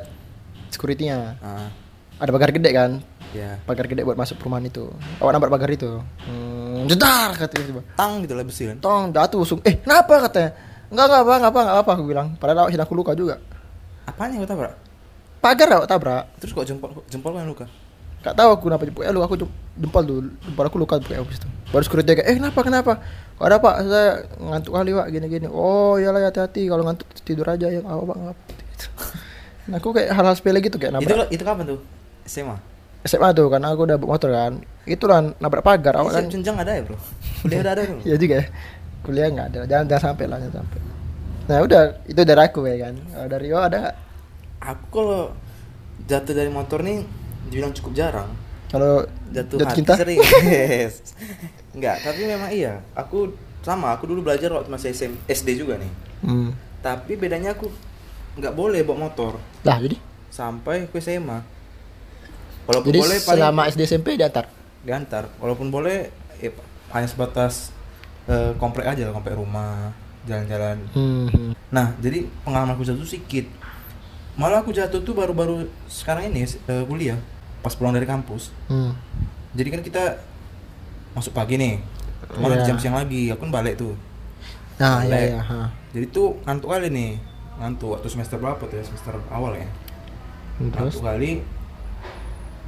securitynya 0.68 1.18
ah 1.38 1.68
ada 2.16 2.30
pagar 2.30 2.50
gede 2.50 2.70
kan 2.70 2.90
ya 3.32 3.60
pagar 3.62 3.84
gede 3.84 4.02
buat 4.02 4.14
masuk 4.14 4.38
perumahan 4.38 4.64
itu 4.64 4.88
awak 5.18 5.32
nabrak 5.32 5.52
pagar 5.52 5.68
itu 5.68 6.00
hmm, 6.24 6.88
jedar 6.88 7.32
katanya 7.34 7.64
tiba 7.66 7.82
tang 7.94 8.12
gitu 8.20 8.32
lah 8.32 8.44
besi 8.44 8.62
kan 8.64 8.76
tong 8.78 9.10
jatuh 9.10 9.38
langsung 9.38 9.60
eh 9.62 9.76
kenapa 9.76 10.14
katanya 10.24 10.50
enggak 10.88 11.04
enggak 11.06 11.20
apa 11.20 11.32
enggak 11.34 11.50
apa 11.50 11.60
enggak 11.60 11.78
apa 11.78 11.90
aku 11.92 12.04
bilang 12.04 12.28
padahal 12.36 12.58
awak 12.64 12.70
sedang 12.70 12.86
aku 12.86 12.94
luka 12.94 13.12
juga 13.12 13.36
apanya 14.04 14.40
kau 14.40 14.48
tabrak 14.48 14.74
pagar 15.38 15.68
awak 15.72 15.88
tabrak 15.88 16.22
terus 16.38 16.52
kok 16.52 16.64
jempol 16.64 16.90
jempol 17.06 17.32
yang 17.34 17.48
luka 17.48 17.66
Gak 18.22 18.38
tahu 18.38 18.54
aku 18.54 18.70
kenapa 18.70 18.86
jempol. 18.86 19.02
Eh, 19.02 19.10
lu 19.10 19.18
aku 19.18 19.34
jem- 19.34 19.50
jempol 19.74 20.06
tuh. 20.06 20.22
Jempol 20.46 20.62
aku 20.62 20.78
luka 20.78 20.94
pakai 20.94 21.18
habis 21.18 21.42
itu. 21.42 21.48
Baru 21.74 21.82
security 21.82 22.14
kayak, 22.14 22.30
"Eh, 22.30 22.36
kenapa? 22.38 22.60
Kenapa?" 22.62 22.92
Kok 23.34 23.42
ada, 23.42 23.58
Pak? 23.58 23.74
Saya 23.82 24.10
ngantuk 24.38 24.72
kali, 24.72 24.94
Pak. 24.94 25.06
Gini-gini. 25.10 25.46
Oh, 25.50 25.98
iyalah 25.98 26.22
hati-hati 26.22 26.70
kalau 26.70 26.86
ngantuk 26.86 27.10
tidur 27.18 27.50
aja 27.50 27.66
ya. 27.66 27.82
Apa, 27.82 27.98
Pak? 28.06 28.16
Ngap. 28.22 28.36
Gitu. 28.82 29.04
Nah, 29.62 29.78
aku 29.78 29.94
kayak 29.94 30.10
hal-hal 30.10 30.34
sepele 30.34 30.58
gitu 30.58 30.74
kayak 30.74 30.98
itu 30.98 31.06
nabrak 31.06 31.30
itu 31.30 31.42
kapan 31.42 31.64
tuh 31.70 31.78
SMA 32.26 32.56
SMA 33.02 33.28
tuh 33.30 33.46
karena 33.46 33.70
aku 33.70 33.82
udah 33.82 33.98
bawa 33.98 34.10
motor 34.14 34.30
kan. 34.30 34.52
Itu 34.82 35.04
lah 35.06 35.22
nabrak 35.38 35.62
pagar 35.62 35.94
awak 35.98 36.18
kan. 36.18 36.22
Ini 36.26 36.34
jenjang 36.34 36.56
ada 36.58 36.72
ya 36.74 36.82
bro 36.82 36.98
kuliah 37.42 37.60
udah 37.62 37.72
ada 37.74 37.82
bro 37.82 38.00
Iya 38.10 38.16
juga 38.16 38.34
ya. 38.38 38.46
Kuliah 39.02 39.26
nggak 39.30 39.46
ada. 39.50 39.58
Jangan 39.66 39.86
jangan 39.86 40.02
sampai 40.10 40.24
lah, 40.26 40.38
jangan 40.38 40.54
sampai. 40.62 40.78
Nah, 41.42 41.58
udah 41.58 41.80
itu 42.06 42.20
dari 42.22 42.42
aku 42.42 42.60
ya 42.64 42.76
kan. 42.80 42.94
Dari 43.26 43.42
Rio 43.42 43.58
ada 43.58 43.78
nggak? 43.80 43.96
aku 44.62 44.84
kalau 44.88 45.22
jatuh 46.06 46.34
dari 46.34 46.46
motor 46.46 46.82
nih 46.82 47.02
dibilang 47.46 47.74
cukup 47.74 47.92
jarang 47.92 48.30
Kalau 48.70 49.02
jatuh, 49.28 49.58
jatuh 49.58 49.66
hati 49.66 49.78
cinta? 49.82 49.94
sering 49.98 50.18
Yes. 50.46 51.02
enggak 51.74 51.98
tapi 51.98 52.22
memang 52.24 52.46
iya 52.48 52.78
aku 52.94 53.34
sama 53.58 53.90
aku 53.90 54.06
dulu 54.06 54.22
belajar 54.22 54.54
waktu 54.54 54.70
masih 54.70 54.90
SM, 54.90 55.12
SD 55.26 55.58
juga 55.58 55.78
nih 55.78 55.90
Hmm. 56.22 56.54
tapi 56.78 57.18
bedanya 57.18 57.50
aku 57.50 57.66
nggak 58.34 58.52
boleh 58.52 58.80
bawa 58.80 59.06
motor 59.06 59.36
Lah, 59.62 59.76
jadi 59.76 59.96
sampai 60.28 60.86
ke 60.86 60.96
SMA 60.96 61.38
walaupun 62.64 62.88
jadi 62.88 63.00
boleh 63.00 63.18
paling 63.20 63.38
selama 63.38 63.60
SD 63.68 63.80
SMP 63.84 64.08
diantar. 64.14 64.46
diantar 64.80 65.24
walaupun 65.36 65.68
boleh 65.68 66.08
ya, 66.36 66.50
hanya 66.90 67.06
sebatas 67.06 67.70
eh, 68.24 68.54
komplek 68.56 68.86
aja 68.86 69.02
lah 69.02 69.12
komplek 69.12 69.34
rumah 69.34 69.92
jalan-jalan 70.22 70.78
Hmm. 70.90 71.52
nah 71.68 71.92
jadi 71.96 72.24
pengalaman 72.40 72.72
aku 72.72 72.84
jatuh 72.84 73.02
sedikit 73.02 73.46
malah 74.32 74.58
aku 74.58 74.70
jatuh 74.70 74.98
tuh 74.98 75.12
baru-baru 75.12 75.68
sekarang 75.86 76.28
ini 76.28 76.46
eh, 76.46 76.84
kuliah 76.84 77.18
pas 77.60 77.72
pulang 77.72 77.92
dari 77.92 78.04
kampus 78.04 78.48
Hmm. 78.64 78.94
jadi 79.52 79.68
kan 79.70 79.82
kita 79.82 80.02
masuk 81.12 81.30
pagi 81.32 81.54
nih 81.54 81.76
malah 82.32 82.56
Iya. 82.56 82.64
jam 82.64 82.76
siang 82.78 82.96
lagi 82.96 83.28
aku 83.28 83.42
kan 83.42 83.52
balik 83.52 83.76
tuh 83.76 83.92
Nah, 84.72 84.98
Balik. 84.98 85.12
iya 85.12 85.20
iya, 85.28 85.40
ha. 85.40 85.60
jadi 85.92 86.06
tuh 86.08 86.40
ngantuk 86.42 86.66
kali 86.68 86.88
nih 86.88 87.10
ngantuk 87.62 87.94
waktu 87.94 88.08
semester 88.10 88.36
berapa 88.36 88.58
tuh 88.58 88.74
ya? 88.74 88.84
Semester 88.84 89.14
awal 89.30 89.54
ya? 89.54 89.66
Hmm, 90.58 90.68
Terus? 90.74 90.98
ngantuk 90.98 91.02
kali. 91.06 91.30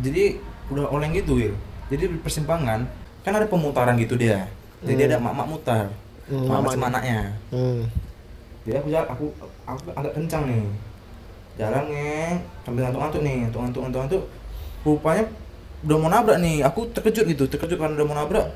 Jadi 0.00 0.24
udah 0.70 0.86
oleng 0.90 1.12
gitu 1.12 1.36
Wil. 1.36 1.54
Jadi 1.90 2.14
di 2.14 2.18
persimpangan 2.18 2.86
kan 3.20 3.32
ada 3.34 3.46
pemutaran 3.46 3.98
gitu 3.98 4.14
dia. 4.14 4.46
Jadi 4.84 5.00
Hmm. 5.04 5.08
ada 5.10 5.16
mak-mak 5.18 5.46
mutar. 5.48 5.84
Hmm, 6.24 6.48
mak 6.48 6.64
mak-mak 6.64 6.72
sama 6.72 6.88
anaknya 6.88 7.36
hmm. 7.52 7.84
jadi 8.64 8.80
aku 8.80 8.88
jalan 8.88 9.08
aku 9.12 9.26
aku 9.68 9.92
agak 9.92 10.12
kencang 10.16 10.42
nih. 10.48 10.64
Jalan 11.60 11.84
nih 11.92 12.40
sambil 12.64 12.80
ngantuk-ngantuk 12.88 13.20
nih. 13.20 13.36
Ngantuk-ngantuk 13.44 13.80
ngantuk-ngantuk. 13.84 14.22
Rupanya 14.88 15.24
udah 15.84 15.96
mau 16.00 16.08
nabrak 16.08 16.38
nih. 16.40 16.64
Aku 16.64 16.88
terkejut 16.96 17.24
gitu. 17.28 17.44
Terkejut 17.44 17.76
karena 17.76 17.92
udah 17.92 18.06
mau 18.08 18.16
nabrak. 18.16 18.46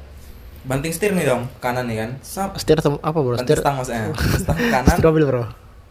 Banting 0.65 0.93
setir 0.97 1.13
nih 1.13 1.29
dong 1.29 1.45
kanan 1.61 1.85
nih 1.87 1.97
kan. 2.01 2.11
Sap. 2.25 2.57
Setir 2.57 2.81
apa, 2.81 3.19
Bro? 3.21 3.37
Setir. 3.37 3.61
stang 3.61 3.77
maksudnya. 3.77 4.17
Stang 4.43 4.57
kanan. 4.57 4.89
Setir 4.97 5.05
mobil, 5.05 5.25
Bro. 5.29 5.45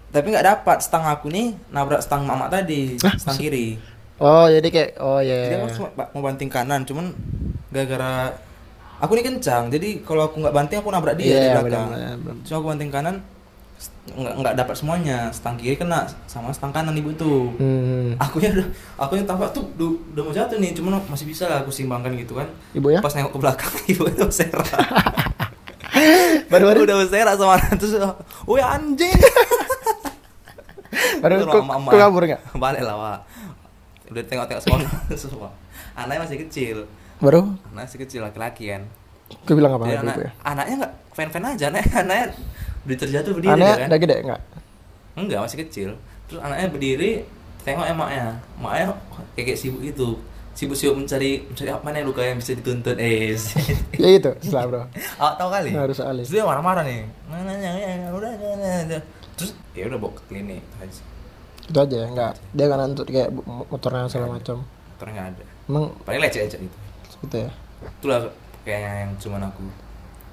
Tapi 0.09 0.27
nggak 0.29 0.45
dapat 0.45 0.77
stang 0.79 1.03
aku 1.03 1.27
nih 1.27 1.51
nabrak 1.69 1.99
stang 1.99 2.23
mamak 2.23 2.47
tadi 2.49 2.95
Hah? 2.99 3.15
stang 3.15 3.35
kiri 3.35 3.77
Oh, 4.17 4.49
jadi 4.49 4.65
kayak 4.67 4.91
oh 4.97 5.21
iya. 5.21 5.45
jadi 5.45 5.55
iya. 5.59 5.69
aku 5.69 5.93
mau 6.17 6.25
banting 6.25 6.49
kanan 6.49 6.81
cuman 6.81 7.13
gara-gara 7.69 8.33
aku 8.97 9.13
nih 9.13 9.25
kencang 9.27 9.69
jadi 9.69 10.01
kalau 10.01 10.25
aku 10.25 10.41
nggak 10.41 10.51
banting 10.51 10.77
aku 10.79 10.89
nabrak 10.89 11.13
dia 11.15 11.29
Iya, 11.29 11.37
di 11.37 11.49
belakang 11.61 11.87
benar, 11.87 12.15
benar. 12.17 12.35
cuma 12.41 12.55
aku 12.57 12.67
banting 12.67 12.89
kanan 12.89 13.15
nggak 14.07 14.33
nggak 14.39 14.53
dapat 14.57 14.73
semuanya 14.73 15.17
stang 15.29 15.53
kiri 15.53 15.77
kena 15.77 16.09
sama 16.25 16.49
stang 16.49 16.73
kanan 16.73 16.95
ibu 16.95 17.13
tuh 17.13 17.53
Hmm. 17.61 18.17
aku 18.17 18.41
udah 18.41 18.65
aku 18.97 19.13
yang 19.13 19.27
tampak 19.27 19.51
tuh 19.51 19.69
udah, 19.75 19.85
udah 20.15 20.23
mau 20.23 20.33
jatuh 20.33 20.57
nih 20.57 20.71
cuman 20.73 20.97
masih 21.05 21.27
bisa 21.27 21.45
lah 21.45 21.61
aku 21.61 21.69
simbangkan 21.69 22.15
gitu 22.15 22.33
kan 22.33 22.49
Ibu 22.73 22.87
ya? 22.89 22.99
pas 22.99 23.13
nengok 23.13 23.35
ke 23.35 23.39
belakang 23.39 23.73
ibu 23.91 24.03
itu 24.07 24.23
bersera 24.23 24.65
Baru-baru 26.47 26.85
udah 26.85 26.97
bersera 26.97 27.31
sama 27.33 27.57
anak 27.57 27.77
terus 27.77 27.93
woi 28.45 28.61
anjing 28.61 29.13
baru 31.21 31.33
kok 31.45 31.63
kok 31.65 31.97
kabur 31.97 32.23
enggak? 32.25 32.41
balik 32.55 32.81
lah 32.85 32.95
Wak. 32.95 33.19
udah 34.07 34.23
tengok-tengok 34.23 34.61
semua. 34.63 34.79
Semua. 35.19 35.49
Anaknya 35.97 36.23
masih 36.23 36.37
kecil. 36.47 36.77
Baru? 37.19 37.51
Anaknya 37.73 37.85
masih 37.91 37.99
kecil 38.07 38.19
laki-laki 38.23 38.71
kan. 38.71 38.87
Gue 39.43 39.55
bilang 39.59 39.75
apa 39.75 39.83
anak, 39.91 40.15
ya? 40.15 40.31
anaknya 40.47 40.75
nggak 40.85 40.93
fan-fan 41.11 41.43
aja 41.43 41.65
anak 41.67 41.83
anaknya 42.07 42.25
udah 42.87 42.97
terjatuh 43.03 43.31
berdiri 43.35 43.59
dia 43.59 43.75
kan. 43.75 43.87
udah 43.91 43.99
gede 43.99 44.15
enggak? 44.23 44.41
enggak 45.19 45.39
masih 45.43 45.57
kecil. 45.67 45.89
Terus 46.31 46.39
anaknya 46.39 46.67
berdiri 46.71 47.11
tengok 47.67 47.85
emaknya. 47.91 48.25
Emaknya 48.55 48.85
kayak, 49.35 49.45
kayak 49.51 49.59
sibuk 49.59 49.81
gitu. 49.83 50.09
Sibuk-sibuk 50.55 50.95
mencari 51.03 51.43
mencari 51.43 51.69
apa 51.69 51.87
nih 51.91 52.01
luka 52.07 52.21
yang 52.23 52.39
bisa 52.39 52.55
dituntut. 52.55 52.95
Eh 52.97 53.35
ya 54.01 54.09
itu, 54.15 54.31
salah, 54.41 54.65
Bro. 54.71 54.81
awak 55.19 55.33
tahu 55.35 55.49
kali? 55.51 55.69
Harus 55.75 55.99
terus 55.99 56.31
dia 56.31 56.47
marah-marah 56.47 56.81
nih. 56.87 57.03
Udah, 57.27 58.31
udah, 58.31 58.31
udah. 58.87 59.01
Terus 59.37 59.51
ya 59.71 59.85
udah 59.85 59.97
bawa 59.97 60.11
ke 60.11 60.21
klinik 60.25 60.63
aja 60.77 61.01
Itu 61.63 61.77
aja, 61.77 61.97
enggak. 62.01 62.33
Dia 62.51 62.63
enggak 62.65 62.79
nantut 62.79 63.05
kayak 63.05 63.29
motornya 63.67 64.07
segala 64.07 64.35
macam. 64.35 64.63
ternyata 64.95 65.13
nggak 65.13 65.27
ada 65.29 65.43
Emang 65.67 65.83
paling 66.01 66.19
lecet-lecet 66.19 66.59
itu 66.59 66.77
gitu 67.19 67.35
ya. 67.39 67.49
itulah 67.95 68.19
kayaknya 68.63 68.91
yang 68.99 69.11
cuman 69.15 69.41
aku 69.45 69.63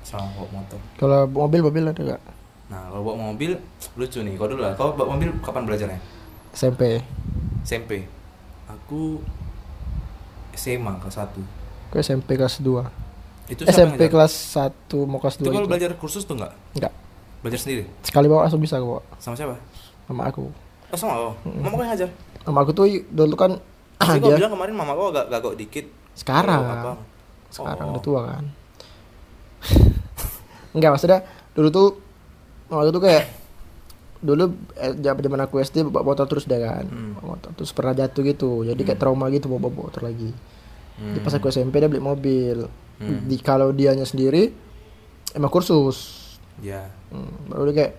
sama 0.03 0.25
bawa 0.33 0.49
motor 0.55 0.79
Kalau 0.95 1.21
mobil 1.27 1.61
mobil 1.61 1.85
ada 1.85 1.97
enggak? 1.99 2.23
nah 2.65 2.81
kalau 2.87 3.03
bawa 3.05 3.17
mobil 3.31 3.61
lucu 3.95 4.19
nih 4.19 4.35
kau 4.35 4.47
dulu 4.47 4.61
lah 4.61 4.73
kau 4.73 4.91
bawa 4.91 5.13
mobil 5.13 5.29
kapan 5.39 5.63
belajarnya 5.65 6.01
SMP. 6.51 7.05
SMP 7.63 8.09
aku 8.67 9.21
SMA 10.55 10.93
kelas 10.99 11.17
1 11.19 11.37
Gue 11.91 12.01
SMP 12.01 12.29
kelas 12.35 12.59
2. 12.59 12.83
itu 13.47 13.61
SMP 13.67 14.07
kelas 14.07 14.33
1 14.57 14.73
mau 15.05 15.19
kelas 15.19 15.37
itu 15.37 15.45
2 15.45 15.51
kalau 15.51 15.61
itu. 15.61 15.71
belajar 15.71 15.91
kursus 15.95 16.25
tuh 16.25 16.35
enggak 16.35 16.55
Enggak. 16.73 16.93
Belajar 17.45 17.61
sendiri 17.61 17.85
Sekali 18.01 18.25
bawa 18.25 18.49
langsung 18.49 18.59
bisa 18.59 18.75
gue 18.75 18.89
bawa. 18.89 19.05
sama 19.19 19.37
siapa 19.37 19.55
Sama 20.05 20.23
aku. 20.27 20.49
oh 20.89 20.97
sama 20.97 21.13
kau 21.15 21.33
mama 21.45 21.69
kau 21.71 21.79
yang 21.79 21.93
ngajar 21.93 22.09
Sama 22.41 22.59
aku 22.61 22.73
tuh 22.73 22.85
dulu 23.07 23.37
kan 23.37 23.53
tapi 24.01 24.19
dia 24.19 24.37
bilang 24.37 24.53
kemarin 24.53 24.75
mama 24.75 24.93
kau 24.93 25.09
agak 25.09 25.29
gagok 25.29 25.55
dikit 25.55 25.87
sekarang. 26.15 26.63
Abang. 26.63 26.99
Sekarang 27.49 27.87
Oh. 27.87 27.93
udah 27.93 28.03
tua 28.03 28.21
kan. 28.25 28.45
Enggak 30.73 30.91
maksudnya 30.91 31.21
dulu 31.53 31.69
tuh 31.69 31.89
waktu 32.67 32.91
itu 32.91 33.01
kayak 33.01 33.25
dulu 34.19 34.45
eh, 34.75 34.93
zaman 34.97 35.21
zaman 35.21 35.41
aku 35.43 35.55
SD 35.61 35.77
bawa 35.85 36.03
motor 36.05 36.27
terus 36.27 36.45
deh 36.45 36.57
kan. 36.57 36.85
Hmm. 36.85 37.15
Bawa 37.15 37.37
motor 37.37 37.51
terus 37.55 37.71
pernah 37.71 37.93
jatuh 37.93 38.23
gitu. 38.25 38.65
Jadi 38.65 38.81
kayak 38.83 38.99
trauma 38.99 39.29
gitu 39.29 39.47
bawa, 39.47 39.69
bawa 39.69 39.87
motor 39.87 40.03
lagi. 40.03 40.33
Jadi 40.95 41.19
pas 41.21 41.31
Hmm. 41.31 41.39
aku 41.39 41.47
SMP 41.49 41.75
dia 41.77 41.87
beli 41.87 42.01
mobil. 42.01 42.67
Hmm. 42.97 43.27
Di 43.27 43.37
kalau 43.39 43.71
dianya 43.71 44.03
sendiri 44.03 44.51
emang 45.33 45.51
kursus. 45.51 46.24
Ya. 46.63 46.87
Hmm, 47.11 47.51
baru 47.51 47.71
dia 47.71 47.75
kayak 47.75 47.93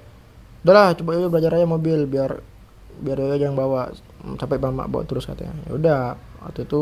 udahlah 0.66 0.88
coba 0.98 1.10
aja 1.14 1.28
belajar 1.30 1.52
aja 1.58 1.68
mobil 1.68 2.00
biar 2.10 2.32
biar 3.02 3.18
dia 3.20 3.36
aja 3.36 3.46
yang 3.52 3.58
bawa. 3.58 3.92
Hmm, 4.24 4.36
sampai 4.40 4.58
mama 4.62 4.88
bawa 4.88 5.04
terus 5.04 5.28
katanya. 5.28 5.56
Ya 5.68 5.72
udah 5.76 6.00
waktu 6.46 6.64
itu 6.64 6.82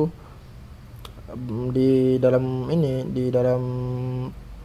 em, 1.32 1.72
di 1.74 1.92
dalam 2.22 2.70
ini 2.70 3.08
di 3.10 3.34
dalam 3.34 3.62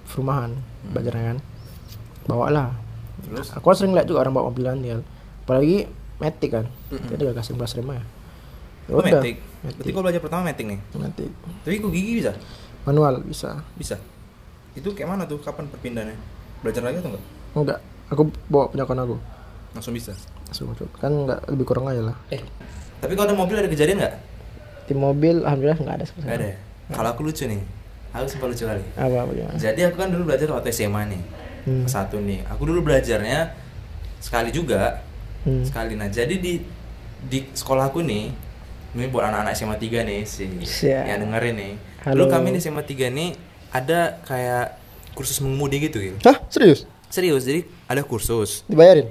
perumahan 0.09 0.53
belajarnya 0.93 1.25
kan 1.35 1.39
bawalah 2.29 2.69
terus? 3.25 3.55
Aku 3.57 3.73
kan 3.73 3.77
sering 3.77 3.95
lihat 3.97 4.07
juga 4.07 4.27
orang 4.27 4.35
bawa 4.37 4.53
mobilan 4.53 4.79
ya 4.85 5.01
apalagi 5.47 5.89
metik 6.19 6.51
kan. 6.53 6.67
Mm-mm. 6.93 7.09
jadi 7.15 7.33
gak 7.33 7.45
kasih 7.45 7.55
belas 7.57 7.73
rem 7.79 7.89
ya. 7.89 8.05
Oh, 8.89 9.05
udah 9.05 9.21
metik 9.21 9.37
berarti 9.59 9.91
kau 9.93 10.01
belajar 10.01 10.21
pertama 10.23 10.43
metik 10.49 10.65
nih? 10.65 10.81
Metik 10.97 11.31
tapi 11.65 11.77
kau 11.83 11.91
gigi 11.93 12.25
bisa? 12.25 12.33
Manual 12.87 13.21
bisa. 13.21 13.61
Bisa? 13.77 13.97
Itu 14.73 14.95
kayak 14.95 15.09
mana 15.11 15.23
tuh? 15.27 15.43
Kapan 15.43 15.67
perpindahannya 15.69 16.38
belajar 16.63 16.83
lagi 16.85 16.97
atau 17.01 17.11
enggak? 17.15 17.25
Enggak. 17.55 17.79
Aku 18.09 18.23
bawa 18.49 18.65
punya 18.73 18.85
kawan 18.89 19.05
aku. 19.05 19.17
Langsung 19.77 19.93
bisa? 19.93 20.13
Langsung 20.49 20.73
masuk. 20.73 20.89
kan 20.97 21.13
enggak 21.13 21.41
lebih 21.51 21.65
kurang 21.69 21.87
aja 21.91 22.03
lah. 22.13 22.17
Eh 22.33 22.41
tapi 22.99 23.15
kalau 23.15 23.31
ada 23.31 23.37
mobil 23.39 23.57
ada 23.63 23.71
kejadian 23.71 24.03
nggak 24.03 24.15
di 24.91 24.95
mobil 24.97 25.45
alhamdulillah 25.47 25.79
enggak 25.79 25.97
ada 26.03 26.05
sama 26.09 26.19
nggak 26.27 26.39
ada 26.41 26.47
ya? 26.51 26.57
kalau 26.97 27.09
aku 27.13 27.21
lucu 27.27 27.45
nih. 27.45 27.63
Aku 28.09 28.25
sempat 28.25 28.49
lucu 28.49 28.65
kali. 28.65 28.81
Apa 28.97 29.17
apa 29.29 29.31
gimana? 29.37 29.59
Jadi 29.61 29.81
aku 29.85 29.97
kan 30.01 30.09
dulu 30.09 30.23
belajar 30.33 30.49
waktu 30.49 30.73
SMA 30.73 31.03
nih. 31.13 31.23
Hmm. 31.69 31.85
satu 31.85 32.17
nih. 32.25 32.41
Aku 32.49 32.65
dulu 32.65 32.81
belajarnya 32.81 33.53
sekali 34.19 34.49
juga. 34.49 35.05
Hmm. 35.45 35.61
sekali. 35.63 35.93
Nah 35.95 36.09
jadi 36.09 36.33
di 36.41 36.65
di 37.29 37.39
sekolahku 37.53 38.01
nih 38.01 38.33
ini 38.97 39.07
buat 39.13 39.29
anak-anak 39.29 39.53
SMA 39.53 39.77
3 39.77 40.09
nih 40.09 40.21
si 40.25 40.49
Siap. 40.65 41.05
yang 41.05 41.21
dengerin 41.29 41.55
nih. 41.61 41.73
Halo. 42.09 42.25
dulu 42.25 42.27
kami 42.33 42.57
di 42.57 42.61
SMA 42.65 42.83
3 42.89 43.13
nih 43.13 43.31
ada 43.69 44.17
kayak 44.25 44.78
kursus 45.19 45.43
mengemudi 45.43 45.91
gitu 45.91 45.99
gitu 45.99 46.19
Hah? 46.23 46.39
Serius? 46.47 46.87
serius 47.11 47.43
jadi 47.43 47.67
ada 47.91 48.07
kursus 48.07 48.63
Dibayarin? 48.71 49.11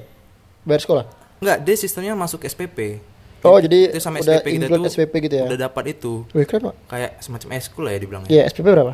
Bayar 0.63 0.83
sekolah? 0.83 1.05
Enggak, 1.39 1.57
dia 1.63 1.75
sistemnya 1.79 2.11
masuk 2.17 2.43
SPP. 2.43 2.99
Oh, 3.45 3.55
jadi 3.61 3.93
itu 3.93 4.01
sama 4.01 4.19
udah 4.19 4.41
SPP 4.41 4.47
kita 4.49 4.65
include 4.67 4.83
tuh 4.83 4.91
SPP 4.91 5.13
gitu 5.29 5.35
ya? 5.37 5.45
Udah 5.47 5.59
dapat 5.69 5.83
itu. 5.93 6.13
Wih 6.33 6.43
keren 6.49 6.73
pak 6.73 6.75
Kayak 6.89 7.11
semacam 7.21 7.47
eskul 7.55 7.83
lah 7.85 7.91
ya 7.93 7.99
dibilangnya. 8.01 8.29
Iya 8.33 8.43
SPP 8.49 8.65
berapa? 8.67 8.93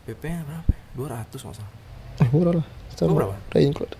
SPP 0.00 0.22
berapa? 0.30 0.70
ya? 0.70 1.24
200 1.26 1.28
nggak 1.28 1.56
salah. 1.58 1.72
Eh 2.20 2.28
murah 2.30 2.52
lah 2.62 2.66
Lu 3.00 3.14
berapa? 3.16 3.34
Udah 3.36 3.60
include 3.64 3.94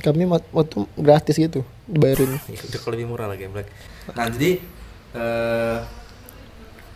Kami 0.00 0.22
waktu 0.32 0.78
gratis 0.96 1.36
gitu 1.36 1.60
Dibayarin 1.84 2.38
Udah 2.72 2.78
kalau 2.80 2.92
lebih 2.96 3.06
murah 3.10 3.26
lagi 3.28 3.44
Black. 3.52 3.68
Nah, 4.16 4.26
jadi 4.32 4.50
eh 5.14 5.78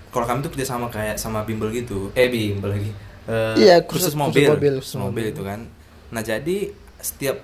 kalau 0.08 0.26
kami 0.30 0.46
tuh 0.46 0.50
kerja 0.54 0.66
sama 0.70 0.86
kayak 0.94 1.18
sama 1.18 1.42
bimbel 1.42 1.74
gitu. 1.74 2.14
Eh, 2.14 2.30
bimbel 2.30 2.70
lagi. 2.70 2.90
Eh, 3.24 3.54
Iya, 3.58 3.76
kursus, 3.82 4.12
kursus- 4.12 4.18
mobil. 4.18 4.44
kursus 4.44 4.52
mobil, 4.52 4.72
Kursus 4.78 4.96
mobil 4.98 5.24
itu 5.30 5.42
kan. 5.42 5.60
Nah, 6.10 6.20
jadi 6.20 6.56
setiap 6.98 7.40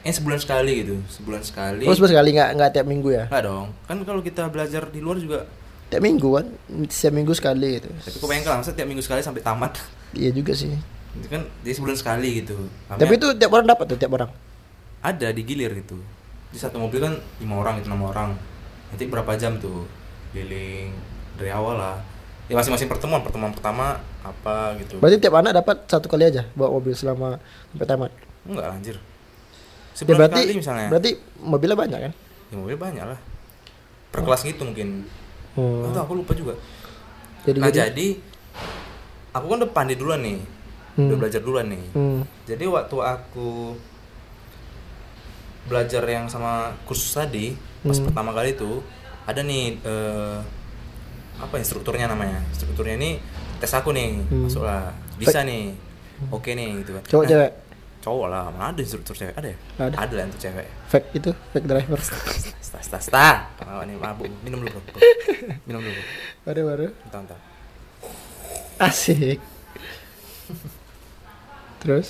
eh 0.00 0.12
sebulan 0.12 0.36
sekali 0.36 0.72
gitu. 0.80 0.96
Sebulan 1.06 1.40
sekali. 1.40 1.84
Terus 1.84 2.00
sekali 2.02 2.30
nggak 2.32 2.50
nggak 2.56 2.70
tiap 2.72 2.86
minggu 2.86 3.08
ya? 3.10 3.24
Enggak 3.26 3.44
dong. 3.44 3.66
Kan 3.84 3.96
kalau 4.02 4.20
kita 4.20 4.48
belajar 4.48 4.88
di 4.88 5.00
luar 5.00 5.16
juga 5.16 5.44
Tiap 5.84 6.00
minggu 6.00 6.26
kan 6.32 6.46
Setiap 6.88 7.12
minggu 7.12 7.32
sekali 7.36 7.78
gitu 7.78 7.86
tapi 7.94 8.16
kok 8.16 8.26
pengen 8.26 8.42
kan 8.42 8.52
langsung 8.58 8.72
tiap 8.72 8.88
minggu 8.88 9.04
sekali 9.04 9.20
sampai 9.20 9.40
tamat. 9.40 9.76
Iya 10.16 10.30
juga 10.30 10.50
sih 10.50 10.72
itu 11.14 11.28
kan 11.28 11.42
jadi 11.62 11.74
sebulan 11.74 11.94
sekali 11.94 12.42
gitu 12.42 12.56
Kami 12.88 12.98
Tapi 12.98 13.12
itu 13.14 13.28
tiap 13.34 13.50
orang 13.52 13.66
dapat 13.68 13.84
tuh 13.86 13.94
tiap 13.94 14.10
orang 14.10 14.30
ada 14.98 15.28
digilir 15.30 15.70
gitu 15.76 15.94
di 16.48 16.58
satu 16.58 16.78
mobil 16.78 16.98
kan 16.98 17.12
lima 17.38 17.54
orang 17.56 17.78
itu 17.78 17.86
enam 17.86 18.02
orang 18.02 18.34
nanti 18.88 19.04
berapa 19.04 19.34
jam 19.34 19.58
tuh 19.58 19.86
keliling 20.30 20.90
dari 21.34 21.50
awal 21.50 21.76
lah 21.76 21.96
ya 22.46 22.54
masing-masing 22.54 22.86
pertemuan 22.86 23.20
pertemuan 23.20 23.52
pertama 23.52 24.00
apa 24.24 24.54
gitu 24.78 24.96
Berarti 24.96 25.20
tiap 25.20 25.36
anak 25.36 25.52
dapat 25.54 25.76
satu 25.84 26.08
kali 26.08 26.24
aja 26.24 26.48
bawa 26.52 26.74
mobil 26.74 26.92
selama 26.92 27.36
sampai 27.70 27.86
tamat. 27.86 28.10
enggak 28.42 28.66
anjir 28.66 28.96
Ya 29.94 30.10
berarti 30.10 30.40
kali 30.42 30.54
misalnya 30.56 30.88
berarti 30.88 31.10
mobilnya 31.38 31.76
banyak 31.76 32.00
kan? 32.02 32.12
ya 32.44 32.56
mobil 32.56 32.74
banyak 32.74 33.04
lah 33.04 33.20
per 34.08 34.20
kelas 34.20 34.42
gitu 34.42 34.64
mungkin 34.64 35.04
Oh. 35.54 35.86
Atau 35.86 36.02
aku 36.02 36.12
lupa 36.16 36.34
juga 36.34 36.58
Jadi 37.44 37.62
nah 37.62 37.70
jadi. 37.70 37.94
jadi 37.94 38.06
aku 39.30 39.46
kan 39.46 39.56
udah 39.60 39.70
pandai 39.70 39.94
duluan 39.94 40.18
nih 40.18 40.42
Hmm. 40.94 41.06
udah 41.06 41.18
belajar 41.20 41.40
duluan 41.40 41.66
nih 41.68 41.84
Hmm. 41.90 42.26
jadi 42.42 42.66
waktu 42.66 42.96
aku 42.96 43.78
belajar 45.64 46.02
yang 46.04 46.26
sama 46.26 46.74
kursus 46.84 47.10
tadi 47.10 47.54
pas 47.80 47.94
Hmm. 47.94 48.06
pertama 48.06 48.30
kali 48.30 48.52
itu 48.52 48.82
ada 49.24 49.40
nih 49.40 49.78
eh, 49.78 50.38
apa 51.36 51.54
instrukturnya 51.54 52.06
namanya 52.06 52.42
instrukturnya 52.48 52.94
ini 52.96 53.10
tes 53.56 53.70
aku 53.70 53.90
nih 53.90 54.18
Hmm. 54.24 54.44
masuklah 54.44 54.90
bisa 55.14 55.42
nih 55.42 55.72
oke 56.28 56.50
nih 56.50 56.68
gitu 56.82 56.90
kan 56.92 57.02
Cowok 57.04 57.22
Nah, 57.22 57.30
cewek 57.30 57.50
cowok 58.00 58.26
lah 58.28 58.44
mana 58.48 58.64
ada 58.68 58.80
instruktur 58.80 59.14
cewek 59.14 59.32
ada 59.32 59.48
ya 59.48 59.56
Ada. 59.78 59.96
ada 59.96 60.14
lah 60.14 60.24
untuk 60.26 60.38
cewek 60.38 60.66
fake 60.86 61.08
itu 61.14 61.30
fake 61.50 61.64
driver. 61.64 61.98
sta 62.60 62.78
sta 62.78 62.98
sta 62.98 63.28
oh, 63.62 63.80
ini 63.80 63.96
mabuk 63.96 64.28
minum 64.40 64.60
dulu 64.60 64.76
bro 64.76 65.00
minum 65.64 65.80
dulu 65.80 66.00
baru 66.42 66.60
baru. 66.66 66.86
Bentar, 67.02 67.20
bentar. 67.22 67.40
Asik. 68.76 69.38
Terus? 71.78 72.08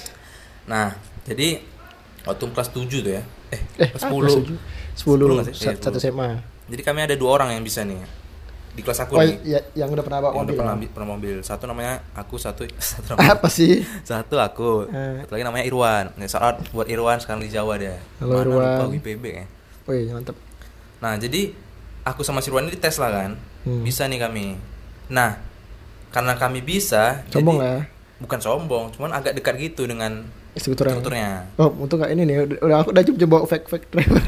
nah 0.65 0.97
jadi 1.23 1.61
waktu 2.25 2.45
kelas 2.49 2.69
7 2.71 2.89
tuh 2.97 3.13
ya 3.13 3.23
eh, 3.53 3.61
Eh, 3.77 3.89
kelas 3.91 4.03
ah, 4.03 4.11
10 4.11 4.17
kelas 4.17 4.35
tujuh. 4.35 4.59
Sepuluh. 4.95 5.27
nggak 5.37 5.47
sih? 5.51 5.55
Sa- 5.55 5.71
Iya, 5.71 5.79
Satu 5.79 5.99
10. 5.99 6.09
SMA. 6.09 6.31
jadi 6.65 6.83
kami 6.83 7.01
ada 7.03 7.15
dua 7.15 7.31
orang 7.35 7.53
yang 7.53 7.61
bisa 7.61 7.85
nih 7.85 8.01
di 8.75 8.83
kelas 8.83 9.01
aku 9.01 9.13
Oh, 9.13 9.21
nih 9.21 9.39
ya, 9.45 9.61
yang 9.77 9.89
udah 9.89 10.03
pernah 10.03 10.19
bawa 10.19 10.31
yang 10.31 10.37
mobil. 10.37 10.45
udah 10.45 10.59
pernah, 10.59 10.75
ambil- 10.75 10.91
pernah 10.91 11.09
mobil 11.09 11.35
satu 11.41 11.65
namanya 11.65 11.93
aku 12.13 12.35
satu 12.37 12.67
satu 12.93 13.15
namanya, 13.15 13.31
Apa 13.33 13.47
sih? 13.49 13.87
satu 14.03 14.35
aku 14.37 14.87
Eh. 14.89 15.23
satu 15.23 15.33
lagi 15.33 15.45
namanya 15.45 15.65
Irwan 15.65 16.05
nih 16.13 16.27
saat 16.27 16.59
buat 16.69 16.85
Irwan 16.85 17.17
sekarang 17.17 17.41
di 17.41 17.49
Jawa 17.49 17.75
dia 17.77 17.95
Halo, 18.19 18.35
Mana 18.35 18.43
Irwan. 18.45 18.59
lupa 18.59 18.85
WPB 18.93 19.25
ya 19.27 19.47
Wih, 19.85 20.11
mantap. 20.11 20.35
nah 20.99 21.15
jadi 21.15 21.55
aku 22.03 22.21
sama 22.21 22.39
si 22.39 22.49
Irwan 22.49 22.67
ini 22.67 22.75
tes 22.75 22.97
lah 22.97 23.11
kan 23.11 23.33
Hmm. 23.63 23.81
bisa 23.81 24.05
nih 24.05 24.19
kami 24.19 24.59
nah 25.07 25.39
karena 26.11 26.35
kami 26.35 26.61
bisa 26.61 27.23
Sombong 27.27 27.57
jadi, 27.57 27.65
ya. 27.65 27.77
bukan 28.19 28.39
sombong 28.39 28.85
cuman 28.91 29.11
agak 29.13 29.33
dekat 29.33 29.55
gitu 29.57 29.85
dengan 29.85 30.27
Instrukturnya. 30.53 30.95
instrukturnya 30.95 31.31
Oh, 31.57 31.71
untung 31.77 31.99
gak 31.99 32.09
ini 32.09 32.23
nih. 32.23 32.37
Udah, 32.57 32.79
aku 32.79 32.91
udah 32.91 33.03
coba 33.05 33.27
bawa 33.29 33.45
fake 33.45 33.67
fake 33.67 33.87
driver. 33.89 34.23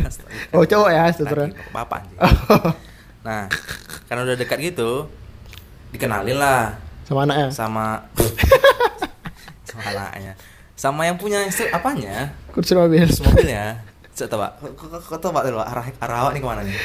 oh, 0.50 0.64
cowok 0.64 0.88
ya 0.88 1.02
instrukturnya. 1.06 1.48
Lagi, 1.48 1.70
bapak 1.70 1.98
anjing. 2.00 2.18
nah 3.22 3.42
karena 4.06 4.22
udah 4.22 4.36
dekat 4.36 4.58
gitu 4.60 5.10
dikenalin 5.88 6.36
lah 6.36 6.74
Sama 7.02 7.22
anaknya. 7.22 7.48
sama 7.50 7.86
sama 9.68 9.82
anaknya 9.88 10.32
sama 10.74 11.00
yang 11.02 11.16
punya 11.16 11.40
instru 11.40 11.66
apanya 11.68 12.36
Kursi 12.50 12.72
mobil. 12.72 13.02
Terus 13.02 13.22
mobilnya 13.22 13.80
Coba 14.12 14.56
Kok- 14.56 14.74
kok- 14.74 15.04
Kok 15.06 15.18
tebak 15.18 15.44
dulu 15.44 15.58
arah, 15.58 15.84
arah 15.98 16.16
awak 16.22 16.32
nih 16.32 16.40
ke 16.40 16.48
mana 16.48 16.62
nih 16.62 16.76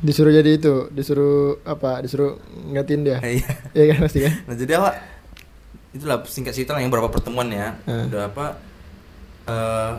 Disuruh 0.00 0.30
jadi 0.30 0.50
itu, 0.52 0.90
disuruh 0.90 1.56
apa? 1.62 1.96
Disuruh 1.98 2.36
ngatin 2.68 3.02
dia. 3.02 3.18
Iya 3.20 3.46
Iya 3.72 3.84
kan 3.88 3.98
pasti 4.04 4.18
kan? 4.20 4.32
Nah 4.44 4.54
jadi 4.54 4.72
awak 4.76 4.94
Itulah 5.90 6.18
singkat 6.24 6.52
cerita 6.52 6.70
lah 6.70 6.82
yang 6.82 6.90
berapa 6.90 7.06
pertemuan 7.06 7.48
ya 7.48 7.72
Hmm. 7.82 8.10
Udah 8.10 8.22
apa 8.26 8.46
eh 9.44 9.92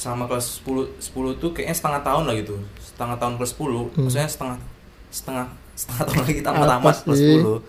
Selama 0.00 0.24
kelas 0.24 0.46
10 0.58 0.96
10 0.96 1.12
tuh 1.36 1.50
kayaknya 1.52 1.76
setengah 1.76 2.00
tahun 2.00 2.24
lah 2.24 2.34
gitu 2.34 2.56
Setengah 2.80 3.16
tahun 3.16 3.34
kelas 3.36 3.52
10 3.52 3.60
Hmm. 3.60 4.00
Maksudnya 4.00 4.26
setengah 4.26 4.56
Setengah 5.10 5.46
Setengah 5.74 6.02
tahun 6.02 6.18
lagi 6.18 6.32
Apa 6.40 6.64
tamat 6.66 6.96
kelas 7.04 7.18
sih? 7.18 7.36
10 7.36 7.60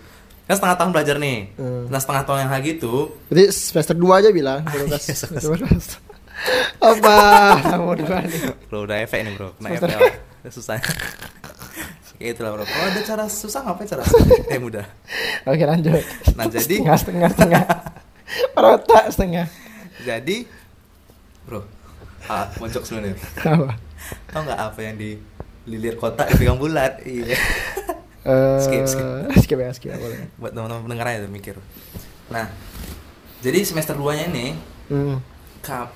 Kan 0.42 0.54
setengah 0.56 0.76
tahun 0.76 0.90
belajar 0.90 1.16
nih 1.18 1.38
Hmm. 1.54 1.84
Nah 1.86 2.00
setengah 2.00 2.22
tahun 2.24 2.38
yang 2.40 2.52
lagi 2.52 2.70
itu 2.74 2.94
Berarti 3.28 3.44
semester 3.52 3.92
2 3.94 4.08
aja 4.16 4.28
bilang. 4.32 4.60
Iya, 4.72 4.88
apa? 6.82 7.18
Mau 7.78 7.94
dua 7.94 8.18
nih. 8.18 8.40
Bro 8.66 8.82
udah 8.82 8.98
efek 8.98 9.22
nih 9.22 9.32
bro 9.32 9.54
Kena 9.54 9.68
efek 9.76 9.94
susah 10.56 10.80
Kayak 12.12 12.34
itulah 12.34 12.50
bro 12.50 12.64
Kalau 12.64 12.86
ada 12.88 13.00
cara 13.04 13.24
susah 13.28 13.62
ngapain 13.62 13.86
cara 13.86 14.02
Eh 14.48 14.58
mudah 14.58 14.82
Oke 15.44 15.62
lanjut. 15.62 16.02
Nah, 16.34 16.46
jadi- 16.46 16.82
setengah 16.82 16.96
setengah 16.96 17.30
setengah. 17.30 17.62
Setengah. 19.10 19.46
Jadi 20.00 20.36
Bro 21.42 21.62
ah, 22.24 22.46
Mojok 22.56 22.82
sebenarnya 22.82 23.16
Apa? 23.40 23.74
Tau 24.28 24.40
nggak 24.40 24.60
apa 24.60 24.80
yang 24.80 24.94
di 24.94 25.16
lilir 25.64 25.94
kotak 25.94 26.28
dipegang 26.28 26.56
bulat 26.56 26.98
Iya 27.02 27.38
Eh, 28.22 28.58
Skip, 28.60 28.86
skip. 28.86 29.06
skip 29.36 29.58
ya 29.58 29.70
skip 29.70 29.90
boleh. 29.92 30.30
Buat 30.36 30.52
teman-teman 30.52 30.82
pendengar 30.84 31.06
aja 31.08 31.18
tuh 31.20 31.32
mikir 31.32 31.56
Nah 32.28 32.46
Jadi 33.38 33.58
semester 33.62 33.94
2 33.94 34.14
nya 34.14 34.24
ini 34.28 34.46
Hmm. 34.86 35.18
kap, 35.58 35.90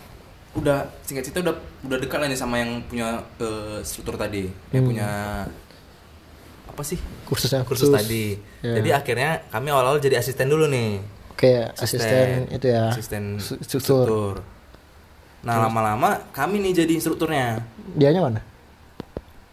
Udah 0.52 0.90
singkat 1.00 1.22
cerita 1.22 1.38
udah 1.40 1.54
udah 1.82 1.98
dekat 1.98 2.16
lah 2.16 2.26
nih 2.26 2.34
sama 2.34 2.56
yang 2.56 2.82
punya 2.82 3.20
eh, 3.36 3.78
struktur 3.80 4.16
tadi 4.16 4.50
Yang 4.70 4.80
Hmm. 4.80 4.88
punya 4.88 5.08
Apa 6.66 6.82
sih? 6.82 6.98
Kursusnya 7.24 7.62
Kursus, 7.62 7.88
tadi 7.88 8.34
Ya. 8.58 8.74
Jadi 8.74 8.90
akhirnya 8.90 9.30
kami 9.46 9.68
awal-awal 9.68 9.98
jadi 9.98 10.18
asisten 10.18 10.46
dulu 10.46 10.66
nih 10.66 10.98
Oke, 11.30 11.68
asisten, 11.76 12.48
itu 12.48 12.66
ya. 12.66 12.88
Asisten 12.88 13.36
Su- 13.36 13.60
struktur. 13.60 14.40
Nah 15.46 15.62
lama-lama 15.62 16.26
kami 16.34 16.58
nih 16.58 16.82
jadi 16.82 16.92
instrukturnya 16.92 17.62
Dianya 17.94 18.18
mana? 18.18 18.40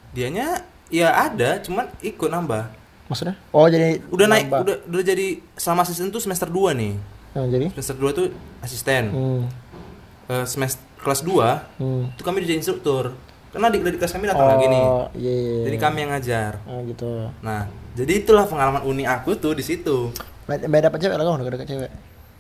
Dianya 0.10 0.65
ya 0.89 1.10
ada, 1.10 1.62
cuman 1.62 1.89
ikut 2.01 2.29
nambah. 2.29 2.69
Maksudnya? 3.10 3.38
Oh, 3.49 3.69
jadi 3.69 4.01
Udah 4.10 4.25
naik, 4.25 4.49
nambah. 4.49 4.60
udah 4.62 4.75
udah 4.89 5.03
jadi 5.03 5.27
selama 5.53 5.86
asisten 5.86 6.10
tuh 6.10 6.17
semester 6.17 6.49
2 6.49 6.73
nih. 6.73 6.93
Nah, 7.34 7.45
jadi? 7.45 7.65
Semester 7.73 7.97
2 7.97 8.10
tuh 8.10 8.25
asisten. 8.62 9.03
Hmm. 9.10 9.41
Eh, 10.29 10.45
semester 10.45 10.82
kelas 10.97 11.21
2 11.21 11.77
Hmm. 11.77 12.10
itu 12.10 12.21
kami 12.21 12.41
jadi 12.41 12.58
instruktur. 12.58 13.13
Karena 13.53 13.69
adik-adik 13.69 14.01
kelas 14.01 14.13
kami 14.13 14.25
datang 14.25 14.49
lagi 14.49 14.65
nih. 14.65 14.82
Oh, 14.82 15.06
iya. 15.13 15.29
iya, 15.29 15.58
Jadi 15.69 15.77
iya. 15.77 15.84
kami 15.86 15.97
yang 16.01 16.10
ngajar. 16.10 16.51
Oh, 16.65 16.82
gitu. 16.89 17.29
Nah, 17.45 17.69
jadi 17.93 18.25
itulah 18.25 18.49
pengalaman 18.49 18.82
unik 18.82 19.08
aku 19.12 19.38
tuh 19.38 19.53
di 19.53 19.62
situ. 19.62 20.10
Beda 20.49 20.89
dapat 20.89 20.97
cewek 20.97 21.13
lah 21.13 21.23
kamu 21.23 21.53
dekat 21.53 21.69
cewek. 21.69 21.91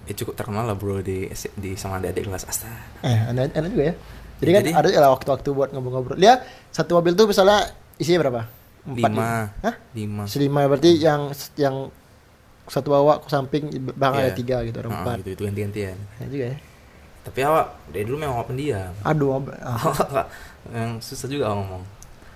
Eh 0.03 0.13
cukup 0.13 0.33
terkenal 0.33 0.63
lah 0.63 0.73
bro 0.73 0.99
di 0.99 1.31
di 1.55 1.73
sama 1.73 1.97
adik-adik 1.97 2.27
kelas 2.27 2.43
Asta. 2.43 2.67
Eh, 3.01 3.19
enak, 3.29 3.51
enak 3.51 3.69
juga 3.69 3.83
ya. 3.85 3.95
Jadi 4.35 4.49
kan 4.51 4.61
Jadi- 4.61 4.73
ada 4.75 4.87
ya 4.89 4.99
lah 4.99 5.11
waktu-waktu 5.11 5.49
buat 5.49 5.69
ngobrol-ngobrol. 5.71 6.17
Dia 6.17 6.43
satu 6.69 6.97
mobil 6.97 7.13
tuh 7.13 7.25
misalnya 7.25 7.71
isinya 7.95 8.19
berapa? 8.21 8.41
Empat, 8.83 8.99
Lima. 9.07 9.31
Hah? 9.63 9.75
Lima. 9.93 10.23
Selima 10.27 10.61
berarti 10.65 10.91
yang 10.97 11.31
yang 11.55 11.87
satu 12.65 12.91
bawa 12.91 13.19
ke 13.19 13.27
samping 13.27 13.63
bang 13.89 14.11
ada 14.13 14.27
Iya. 14.27 14.35
tiga 14.35 14.57
gitu 14.61 14.75
ada 14.77 14.87
Ah, 14.87 14.95
empat. 14.97 15.15
gitu, 15.23 15.29
itu 15.33 15.41
ganti-gantian. 15.45 15.95
Ya 16.17 16.25
juga 16.27 16.45
ya. 16.51 16.57
Tapi 17.23 17.39
awak 17.41 17.67
dari 17.87 18.03
dulu 18.03 18.17
memang 18.19 18.35
awak 18.35 18.47
pendiam. 18.49 18.91
Aduh, 19.01 19.29
ah, 19.63 19.79
Awak 19.79 20.07
nggak- 20.09 20.29
yang 20.69 20.91
susah 20.99 21.27
juga 21.27 21.47
awak 21.47 21.57
ngomong. 21.61 21.83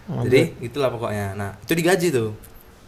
mobil. 0.07 0.23
Jadi 0.25 0.41
itulah 0.63 0.87
pokoknya. 0.87 1.35
Nah, 1.35 1.51
itu 1.59 1.73
digaji 1.73 2.07
tuh. 2.09 2.31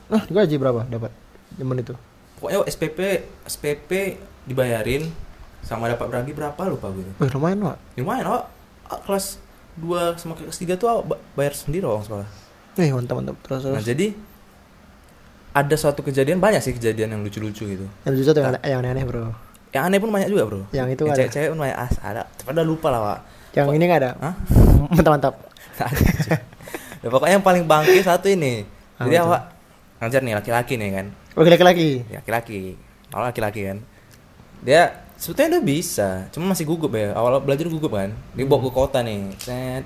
Nah, 0.07 0.23
gaji 0.25 0.55
berapa 0.55 0.87
dapat? 0.87 1.11
Zaman 1.53 1.77
itu. 1.77 1.91
Pokoknya 2.39 2.63
SPP 2.65 2.99
SPP 3.43 3.91
dibayarin 4.49 5.05
sama 5.62 5.85
dapat 5.85 6.09
beragi 6.09 6.31
berapa 6.33 6.57
lupa 6.65 6.89
gitu. 6.91 7.12
Wih, 7.15 7.29
lumayan, 7.29 7.59
Pak. 7.63 7.77
Lumayan 7.95 8.25
awak 8.25 8.43
awak 8.88 9.01
kelas 9.05 9.25
2 9.77 9.85
sama 10.17 10.33
kelas 10.33 10.57
3 10.57 10.73
tuh 10.75 10.88
awak 10.89 11.03
ba- 11.07 11.21
bayar 11.35 11.53
sendiri 11.53 11.85
awak 11.85 12.03
sekolah. 12.03 12.27
Wih, 12.75 12.89
mantap 12.91 13.15
mantap. 13.15 13.35
Terus 13.39 13.62
terus. 13.62 13.75
Nah, 13.75 13.83
jadi 13.83 14.07
ada 15.51 15.75
suatu 15.75 16.01
kejadian 16.01 16.38
banyak 16.38 16.62
sih 16.62 16.73
kejadian 16.73 17.13
yang 17.13 17.21
lucu-lucu 17.21 17.63
gitu. 17.67 17.85
yang 17.85 18.12
lucu 18.12 18.25
tuh 18.27 18.39
yang, 18.39 18.57
yang 18.59 18.79
aneh-aneh, 18.79 19.03
Bro. 19.03 19.33
Yang 19.69 19.83
aneh 19.85 19.99
pun 19.99 20.09
banyak 20.09 20.29
juga, 20.29 20.43
Bro. 20.45 20.62
Yang 20.71 20.88
itu 20.93 21.03
yang 21.03 21.13
ada. 21.13 21.19
cewek-cewek 21.19 21.49
pun 21.49 21.59
banyak 21.59 21.77
as 21.77 21.95
ada. 22.01 22.23
Pada 22.41 22.62
lupa 22.62 22.88
lah, 22.89 23.01
Pak. 23.03 23.19
Yang 23.53 23.65
ini 23.73 23.83
nggak 23.85 23.99
ada. 23.99 24.12
Hah? 24.17 24.33
Mantap 24.93 25.12
mantap. 25.12 25.33
Nah, 26.99 27.07
pokoknya 27.07 27.39
yang 27.39 27.47
paling 27.47 27.63
bangke 27.63 28.03
satu 28.03 28.27
ini. 28.27 28.67
Jadi 28.99 29.15
awak 29.15 29.55
ngajar 30.03 30.19
nih 30.19 30.35
laki-laki 30.35 30.75
nih 30.75 30.89
kan. 30.91 31.05
Oke, 31.31 31.47
laki-laki. 31.47 32.03
Ya, 32.12 32.19
laki-laki. 32.19 32.75
Awal 33.15 33.31
laki-laki 33.31 33.62
kan. 33.63 33.77
Dia 34.60 34.82
sebetulnya 35.15 35.58
udah 35.58 35.63
bisa, 35.63 36.10
cuma 36.30 36.52
masih 36.52 36.63
gugup 36.63 36.91
ya. 36.91 37.12
Awal 37.13 37.39
belajar 37.39 37.65
gugup 37.65 37.91
kan. 37.91 38.12
Dia 38.34 38.43
bawa 38.43 38.60
ke 38.65 38.72
kota 38.72 39.00
nih. 39.00 39.36
Set. 39.38 39.84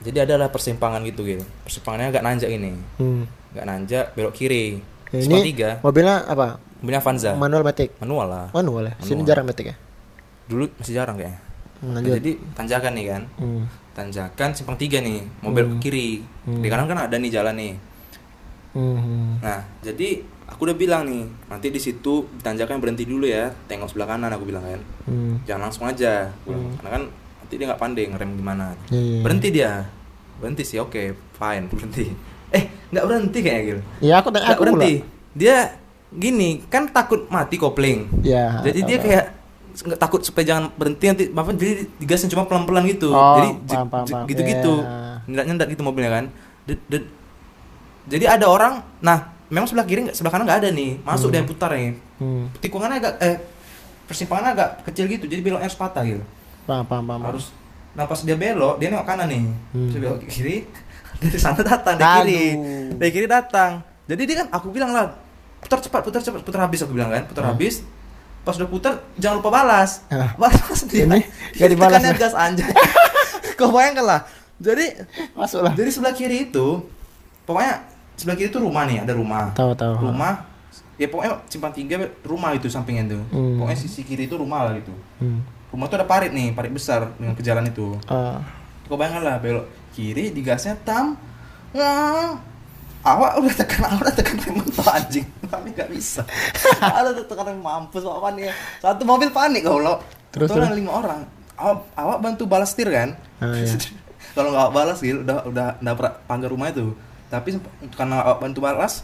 Jadi 0.00 0.18
adalah 0.20 0.48
persimpangan 0.48 1.00
gitu 1.02 1.24
gitu. 1.24 1.44
Persimpangannya 1.64 2.12
agak 2.12 2.22
nanjak 2.22 2.50
ini. 2.50 2.76
Hmm. 2.98 3.24
Agak 3.50 3.64
nanjak, 3.64 4.04
belok 4.12 4.34
kiri. 4.34 4.78
Ya, 5.08 5.18
ini 5.20 5.46
tiga. 5.46 5.78
mobilnya 5.80 6.26
apa? 6.26 6.58
Mobilnya 6.82 7.00
Vanza. 7.00 7.32
Manual 7.32 7.62
matic. 7.62 7.94
Manual 7.98 8.26
lah. 8.26 8.46
Manual 8.50 8.90
ya. 8.90 8.94
Sini 9.00 9.22
jarang 9.22 9.46
matic 9.46 9.72
ya. 9.72 9.76
Dulu 10.44 10.68
masih 10.76 10.94
jarang 10.94 11.16
kayaknya. 11.16 11.38
Hmm, 11.80 11.90
Nah, 11.90 12.00
lanjut. 12.00 12.12
jadi 12.18 12.30
tanjakan 12.52 12.92
nih 12.92 13.06
kan. 13.08 13.22
Hmm. 13.38 13.62
Tanjakan 13.94 14.48
simpang 14.52 14.76
tiga 14.76 14.98
nih. 14.98 15.22
Mobil 15.40 15.64
Hmm. 15.64 15.72
ke 15.72 15.88
kiri. 15.88 16.08
Hmm. 16.44 16.60
Di 16.60 16.68
kanan 16.68 16.84
kan 16.84 16.98
ada 17.00 17.16
nih 17.16 17.30
jalan 17.30 17.54
nih. 17.54 17.74
Hmm. 18.74 19.38
Nah, 19.38 19.62
jadi 19.80 20.08
aku 20.46 20.60
udah 20.62 20.74
bilang 20.74 21.02
nih, 21.04 21.22
nanti 21.46 21.68
di 21.68 21.78
situ 21.78 22.12
tanjakan 22.38 22.78
berhenti 22.78 23.02
dulu 23.02 23.24
ya, 23.24 23.52
tengok 23.64 23.88
sebelah 23.88 24.08
kanan 24.10 24.30
aku 24.30 24.44
bilang 24.44 24.62
kan. 24.62 24.80
Hmm. 25.04 25.40
Jangan 25.42 25.62
langsung 25.64 25.84
aja. 25.84 26.30
Hmm. 26.44 26.76
Karena 26.76 26.90
kan 26.90 27.02
nanti 27.38 27.54
dia 27.54 27.66
nggak 27.66 27.80
pandai 27.80 28.04
ngerem 28.06 28.30
gimana. 28.34 28.64
Iya, 28.86 29.00
iya. 29.00 29.20
Berhenti 29.20 29.48
dia. 29.50 29.72
Berhenti 30.36 30.62
sih, 30.62 30.78
oke, 30.78 31.02
fine, 31.32 31.64
berhenti. 31.66 32.06
Eh, 32.52 32.70
nggak 32.88 33.04
berhenti 33.04 33.38
kayaknya 33.40 33.62
gitu. 33.66 33.80
Ya 34.00 34.14
aku 34.16 34.30
Nggak 34.30 34.46
aku 34.48 34.62
berhenti. 34.62 34.92
pula. 34.96 35.10
dia 35.34 35.56
gini 36.08 36.62
kan 36.64 36.86
takut 36.86 37.26
mati 37.26 37.58
kopling 37.58 38.06
Ya. 38.22 38.62
jadi 38.62 38.80
dia 38.84 38.98
kayak 39.00 39.24
nggak 39.74 39.98
takut 39.98 40.22
supaya 40.22 40.46
jangan 40.46 40.70
berhenti 40.72 41.04
nanti 41.04 41.24
apa 41.26 41.50
jadi 41.52 41.90
digasin 41.98 42.30
cuma 42.30 42.46
pelan 42.46 42.62
pelan 42.62 42.86
gitu 42.86 43.10
Oh, 43.10 43.34
jadi 43.34 43.48
paham, 43.66 43.86
paham, 43.90 44.06
paham. 44.06 44.26
gitu 44.30 44.42
gitu 44.44 44.72
Ya. 44.78 45.18
nyendat 45.26 45.44
nyendat 45.44 45.66
gitu 45.68 45.82
mobilnya 45.82 46.14
kan 46.14 46.24
Ded- 46.62 46.86
ded. 46.86 47.04
jadi 48.06 48.24
ada 48.30 48.46
orang 48.46 48.72
nah 49.00 49.33
memang 49.54 49.64
sebelah 49.64 49.84
kiri 49.84 50.10
sebelah 50.10 50.32
kanan 50.32 50.44
nggak 50.44 50.58
ada 50.58 50.70
nih 50.70 50.98
masuk 51.00 51.30
Hmm. 51.30 51.34
dia 51.36 51.44
putar 51.44 51.70
nih 51.70 51.94
Hmm. 52.16 52.50
tikungannya 52.58 52.98
agak 52.98 53.14
eh 53.20 53.36
persimpangannya 54.04 54.50
agak 54.52 54.68
kecil 54.84 55.04
gitu 55.06 55.24
jadi 55.24 55.40
beloknya 55.40 55.64
harus 55.64 55.78
patah 55.78 56.02
gitu 56.02 56.24
Paham, 56.64 56.82
paham, 56.82 57.04
paham. 57.04 57.20
harus 57.24 57.54
nah 57.92 58.04
pas 58.04 58.18
dia 58.18 58.34
belok 58.34 58.76
dia 58.76 58.88
nengok 58.88 59.06
kanan 59.06 59.26
nih 59.26 59.42
Hmm. 59.70 59.88
Terus 59.88 60.00
belok 60.00 60.16
kiri 60.26 60.56
dari 61.22 61.38
sana 61.38 61.62
datang 61.62 61.94
dari 61.94 62.10
kiri 62.26 62.44
dari 62.92 63.10
kiri 63.12 63.26
datang 63.26 63.78
jadi 64.04 64.22
dia 64.22 64.36
kan 64.36 64.48
aku 64.50 64.68
bilang 64.68 64.90
lah 64.90 65.14
putar 65.58 65.78
cepat 65.78 66.00
putar 66.02 66.20
cepat 66.20 66.42
putar 66.42 66.60
habis 66.60 66.80
aku 66.80 66.92
bilang 66.92 67.08
kan 67.08 67.22
putar 67.24 67.44
Hmm. 67.44 67.54
habis 67.54 67.80
pas 68.40 68.52
udah 68.52 68.66
putar 68.66 68.92
jangan 69.14 69.38
lupa 69.38 69.50
balas 69.54 70.04
Ah. 70.06 70.34
balas 70.40 70.84
dia 70.84 71.06
Ini 71.06 71.20
nggak 71.56 71.70
dibalas, 71.70 72.02
ya? 72.02 72.12
gas 72.12 72.34
anjay 72.34 72.68
kau 73.54 73.70
bayangkan 73.70 74.04
lah 74.04 74.20
jadi 74.56 75.06
Masuk 75.32 75.62
lah. 75.62 75.72
jadi 75.72 75.88
sebelah 75.88 76.12
kiri 76.12 76.36
itu 76.44 76.66
pokoknya 77.42 77.93
sebelah 78.14 78.36
kiri 78.36 78.48
itu 78.48 78.58
rumah 78.58 78.82
nih 78.84 78.98
ada 79.00 79.12
rumah. 79.12 79.50
Tahu, 79.52 79.72
tahu. 79.74 79.94
rumah 80.02 80.46
ya 80.94 81.06
pokoknya 81.06 81.42
simpang 81.44 81.70
tiga 81.70 81.98
rumah 82.22 82.50
itu 82.50 82.66
sampingnya 82.66 83.10
tuh. 83.10 83.22
Hmm. 83.28 83.58
pokoknya 83.58 83.78
sisi 83.78 84.00
kiri 84.00 84.24
itu 84.24 84.34
rumah 84.34 84.62
lah 84.64 84.72
gitu 84.74 84.94
Hmm. 85.18 85.42
rumah 85.68 85.86
tuh 85.86 85.98
ada 85.98 86.06
parit 86.06 86.30
nih 86.30 86.50
parit 86.50 86.70
besar 86.70 87.10
dengan 87.14 87.34
ke 87.34 87.42
jalan 87.42 87.66
itu. 87.66 87.98
Ah. 88.06 88.38
kau 88.84 88.94
bayangkan 88.94 89.24
lah 89.24 89.36
belok 89.38 89.64
kiri 89.90 90.30
digasnya 90.30 90.76
tam. 90.78 91.16
Wah, 91.72 92.38
awak 93.02 93.36
udah 93.36 93.54
tekan 93.56 93.82
awak 93.84 94.00
udah 94.04 94.14
tekan 94.14 94.36
rem 94.38 94.54
mentok 94.54 94.86
anjing. 94.86 95.26
Tapi 95.50 95.68
nggak 95.70 95.90
bisa. 95.90 96.22
Ada 96.80 97.10
tuh 97.12 97.26
tekan 97.26 97.48
rem 97.48 97.58
mampus 97.58 98.04
apa 98.04 98.28
nih 98.30 98.52
satu 98.78 99.02
mobil 99.02 99.28
panik 99.28 99.64
kau 99.64 99.78
lo 99.78 99.98
Terus, 100.30 100.46
terus? 100.48 100.70
lima 100.70 100.94
orang. 100.94 101.26
Awak, 101.54 101.78
awak 101.94 102.18
bantu 102.20 102.42
balas 102.44 102.70
setir 102.70 102.90
kan? 102.90 103.14
Ah, 103.38 103.54
iya. 103.54 103.74
kalau 104.34 104.50
nggak 104.50 104.70
balas 104.70 104.98
gitu 104.98 105.22
udah 105.22 105.42
udah 105.44 105.66
nabrak 105.78 106.22
pagar 106.24 106.50
rumah 106.50 106.68
itu 106.68 106.90
tapi 107.34 107.58
karena 107.92 108.22
awak 108.22 108.38
bantu 108.40 108.58
balas 108.60 109.02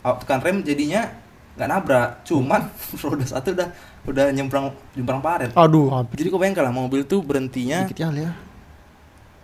awak 0.00 0.22
tekan 0.22 0.40
rem 0.40 0.56
jadinya 0.60 1.10
nggak 1.52 1.68
nabrak 1.68 2.08
cuman 2.22 2.62
roda 3.02 3.24
satu 3.24 3.52
udah 3.52 3.68
udah 4.02 4.26
nyemprang 4.30 4.66
nyemprang 4.92 5.20
paret 5.20 5.50
Aduh, 5.52 5.90
hampir 5.90 6.16
jadi 6.16 6.28
kau 6.28 6.38
bayangkan 6.38 6.64
lah 6.64 6.74
mobil 6.74 7.02
tuh 7.02 7.20
berhentinya 7.20 7.84
dikit 7.84 7.98
ya 7.98 8.08
ya. 8.10 8.32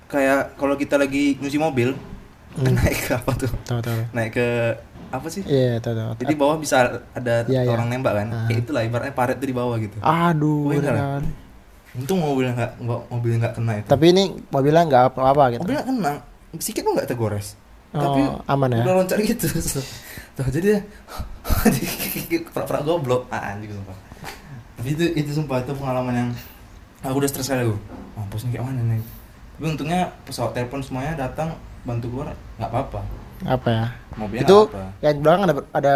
kayak 0.07 0.57
kalau 0.57 0.75
kita 0.75 0.97
lagi 0.97 1.37
nyuci 1.37 1.59
mobil 1.59 1.93
Hmm. 2.49 2.75
naik 2.75 2.97
ke 2.99 3.13
apa 3.13 3.31
tuh 3.37 3.53
Tahu, 3.63 3.79
tahu. 3.79 4.01
naik 4.11 4.33
ke 4.33 4.49
apa 5.09 5.29
sih 5.29 5.45
Iya, 5.45 5.79
tahu, 5.79 5.95
tahu. 5.95 6.11
jadi 6.17 6.33
bawah 6.35 6.57
bisa 6.57 6.81
ada 7.13 7.45
Iya, 7.45 7.61
iya. 7.63 7.71
orang 7.71 7.87
nembak 7.87 8.17
kan 8.17 8.29
Ah. 8.29 8.45
kayak 8.49 8.65
itulah 8.65 8.83
ibaratnya 8.83 9.13
paret 9.13 9.37
tuh 9.37 9.47
di 9.47 9.55
bawah 9.55 9.77
gitu 9.77 9.95
Aduh, 10.01 10.73
untung 11.95 12.19
mobilnya 12.19 12.53
nggak 12.57 12.73
mobilnya 13.11 13.39
nggak 13.39 13.55
kena 13.55 13.73
itu 13.77 13.87
Tapi 13.87 14.05
ini 14.09 14.23
mobilnya 14.49 14.83
nggak 14.83 15.05
apa-apa 15.09 15.45
gitu. 15.53 15.61
mobilnya 15.63 15.85
kena 15.85 16.13
sedikit 16.57 16.83
pun 16.83 16.93
nggak 16.97 17.09
tergores 17.09 17.47
tapi 17.89 18.21
Oh, 18.23 18.41
aman 18.47 18.69
ya. 18.71 18.83
udah 18.83 18.95
loncat 18.97 19.19
gitu 19.19 19.47
tuh 20.37 20.45
jadi 20.49 20.67
dia 20.69 20.81
pura-pura 22.47 22.81
goblok 22.81 23.23
ah 23.29 23.51
anjing 23.51 23.73
sumpah 23.73 23.97
tapi 24.75 24.89
itu 24.91 25.05
itu 25.15 25.31
sumpah 25.33 25.59
itu 25.59 25.73
pengalaman 25.73 26.15
yang 26.15 26.31
aku 27.01 27.17
udah 27.17 27.27
stres 27.27 27.49
kali 27.49 27.65
aku 27.65 27.77
mampus 28.15 28.45
nih 28.45 28.51
kayak 28.53 28.65
mana 28.65 28.81
nih 28.85 29.01
tapi 29.55 29.65
untungnya 29.67 30.01
pesawat 30.23 30.53
telepon 30.53 30.81
semuanya 30.81 31.17
datang 31.19 31.57
bantu 31.83 32.07
keluar 32.09 32.31
nggak 32.57 32.69
apa-apa 32.69 33.01
Apa 33.41 33.69
ya? 33.69 33.87
mobilnya 34.15 34.43
itu 34.43 34.57
apa 34.67 34.83
yang 35.01 35.13
di 35.13 35.21
belakang 35.21 35.43
ada 35.45 35.55
ada 35.73 35.95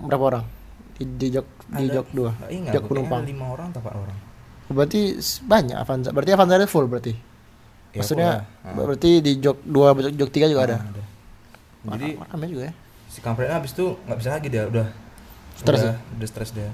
berapa 0.00 0.24
orang? 0.28 0.44
Di, 0.92 1.04
di 1.08 1.26
jok 1.30 1.46
di 1.72 1.84
Ada- 1.84 1.94
jok 1.96 2.06
dua. 2.12 2.30
ingat 2.48 2.72
Jok 2.72 2.84
penumpang. 2.84 3.20
ada 3.20 3.28
lima 3.28 3.46
orang 3.48 3.66
atau 3.70 3.80
empat 3.80 3.94
orang 3.96 4.18
Berarti 4.66 5.00
s- 5.16 5.38
banyak 5.40 5.76
Avanza. 5.76 6.08
Berarti 6.08 6.30
Avanza 6.30 6.54
ada 6.56 6.64
full 6.64 6.86
berarti. 6.86 7.12
Ya, 7.92 8.00
Maksudnya 8.00 8.30
full. 8.42 8.64
Ah. 8.64 8.74
berarti 8.80 9.10
di 9.20 9.32
jok 9.36 9.58
dua 9.60 9.86
jok, 9.94 10.30
tiga 10.30 10.46
juga 10.46 10.62
ada. 10.64 10.76
Ah, 10.78 11.04
jadi 11.86 12.08
ramai 12.18 12.48
juga 12.48 12.62
ya. 12.68 12.72
si 13.06 13.18
kampretnya 13.20 13.56
habis 13.56 13.72
itu 13.72 13.84
nggak 14.04 14.18
bisa 14.18 14.30
lagi 14.32 14.48
dia 14.48 14.64
udah 14.66 14.86
Stres 15.54 15.80
udah, 15.80 15.96
udah 16.18 16.28
stres 16.28 16.50
dia 16.50 16.70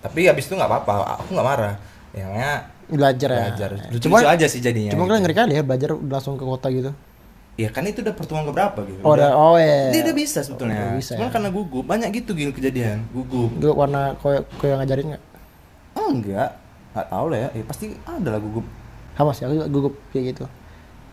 tapi 0.00 0.24
habis 0.26 0.48
itu 0.48 0.54
nggak 0.56 0.66
apa-apa 0.66 1.20
aku 1.20 1.36
nggak 1.36 1.46
marah 1.46 1.74
ya 2.10 2.64
Belajar 2.90 3.28
ya. 3.30 3.38
belajar 3.54 3.70
lucu, 3.86 4.02
Cuma 4.02 4.18
aja 4.18 4.46
sih 4.50 4.58
jadinya 4.58 4.90
cuma 4.90 5.06
gitu. 5.06 5.12
kan 5.14 5.18
ngeri 5.22 5.34
kali 5.36 5.52
ya 5.54 5.62
belajar 5.62 5.94
langsung 5.94 6.34
ke 6.34 6.42
kota 6.42 6.66
gitu. 6.74 6.90
ya 7.54 7.70
kan 7.70 7.86
itu 7.86 8.02
udah 8.02 8.14
pertemuan 8.18 8.50
keberapa 8.50 8.82
gitu 8.82 8.98
Oh, 9.06 9.14
udah 9.14 9.30
oh 9.30 9.54
ya. 9.54 9.94
dia 9.94 10.02
udah 10.02 10.16
bisa 10.16 10.42
sebetulnya 10.42 10.90
Udah 10.90 10.98
bisa 10.98 11.12
cuman 11.14 11.28
ya. 11.28 11.32
karena 11.32 11.48
gugup 11.54 11.84
banyak 11.86 12.08
gitu 12.18 12.30
gini 12.34 12.50
kejadian 12.50 13.06
gugup 13.14 13.54
Gue 13.62 13.70
warna 13.70 14.18
koyo 14.18 14.42
koyo 14.58 14.74
ngajarin 14.74 15.14
nggak? 15.14 15.22
enggak 15.94 16.50
nggak 16.90 17.06
tahu 17.06 17.26
lah 17.30 17.38
ya 17.38 17.48
ya 17.54 17.62
pasti 17.62 17.84
ada 18.02 18.28
lah 18.34 18.40
gugup 18.42 18.66
Sama 19.14 19.30
sih 19.30 19.44
aku 19.46 19.54
juga 19.54 19.68
gugup 19.68 19.94
kayak 20.10 20.24
gitu. 20.34 20.44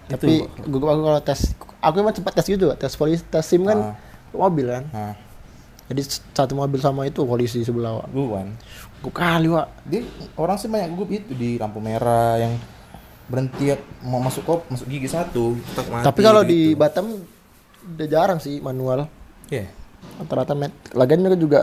Itu, 0.07 0.11
Tapi 0.15 0.31
gugup 0.65 0.87
aku 0.87 1.01
kalau 1.03 1.21
tes 1.21 1.41
aku 1.81 1.95
emang 2.01 2.15
cepat 2.15 2.33
tes 2.41 2.47
gitu, 2.47 2.67
tes 2.75 2.93
polisi, 2.95 3.23
tes 3.27 3.45
SIM 3.45 3.63
kan 3.65 3.95
mobil 4.33 4.67
kan. 4.69 4.85
nah 4.91 5.13
Jadi 5.87 6.03
satu 6.35 6.51
mobil 6.51 6.83
sama 6.83 7.07
itu 7.07 7.23
polisi 7.23 7.63
sebelah 7.63 8.03
Wak. 8.03 8.07
gugup 8.11 8.31
kan 8.43 8.47
Gugup 8.99 9.13
kali 9.15 9.47
Wak. 9.47 9.67
dia 9.87 10.03
orang 10.35 10.59
sih 10.59 10.67
banyak 10.67 10.89
gugup 10.91 11.09
itu 11.15 11.31
di 11.31 11.55
lampu 11.55 11.79
merah 11.79 12.35
yang 12.35 12.59
berhenti 13.31 13.71
mau 14.03 14.19
masuk 14.19 14.43
kop 14.43 14.59
masuk 14.67 14.87
gigi 14.87 15.07
satu 15.07 15.55
mati 15.87 16.03
Tapi 16.03 16.19
kalau 16.23 16.43
di 16.43 16.75
gitu. 16.75 16.79
Batam 16.79 17.07
udah 17.87 18.07
jarang 18.07 18.39
sih 18.43 18.59
manual. 18.59 19.07
Iya. 19.47 19.71
Rata-rata 20.19 20.59
met. 20.59 20.75
Lagian 20.91 21.23
juga 21.23 21.37
juga 21.39 21.61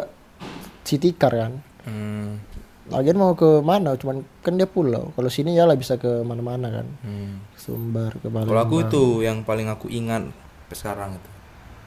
city 0.89 1.13
car 1.13 1.33
kan. 1.37 1.53
Hmm. 1.85 2.41
Lagian 2.85 3.17
mau 3.17 3.33
ke 3.33 3.61
mana? 3.61 3.97
Cuman 3.97 4.21
kan 4.41 4.55
dia 4.55 4.65
pulau. 4.65 5.09
Kalau 5.13 5.29
sini 5.29 5.53
ya 5.53 5.65
lah 5.65 5.73
bisa 5.73 5.97
ke 5.97 6.21
mana-mana 6.21 6.69
kan. 6.71 6.87
Hmm. 7.01 7.41
Sumber 7.55 8.13
ke 8.15 8.29
Palembang. 8.29 8.51
Kalau 8.51 8.63
aku 8.63 8.77
itu 8.83 9.03
yang 9.21 9.41
paling 9.41 9.67
aku 9.67 9.89
ingat 9.89 10.29
sekarang 10.71 11.17
itu. 11.17 11.31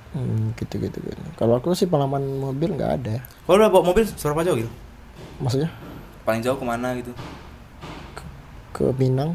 Hmm, 0.09 0.55
gitu 0.55 0.79
gitu 0.79 0.97
gitu. 0.97 1.21
Kalau 1.35 1.59
aku 1.59 1.73
sih 1.73 1.85
pengalaman 1.85 2.23
mobil 2.39 2.73
nggak 2.73 2.91
ada. 2.97 3.21
Kalau 3.43 3.55
udah 3.57 3.69
bawa 3.69 3.83
mobil 3.85 4.03
seberapa 4.03 4.41
jauh 4.41 4.57
gitu? 4.57 4.71
Maksudnya 5.37 5.69
Paling 6.23 6.41
jauh 6.41 6.55
ke 6.55 6.65
mana 6.65 6.91
gitu? 6.93 7.13
ke 8.69 8.85
Minang, 8.93 9.33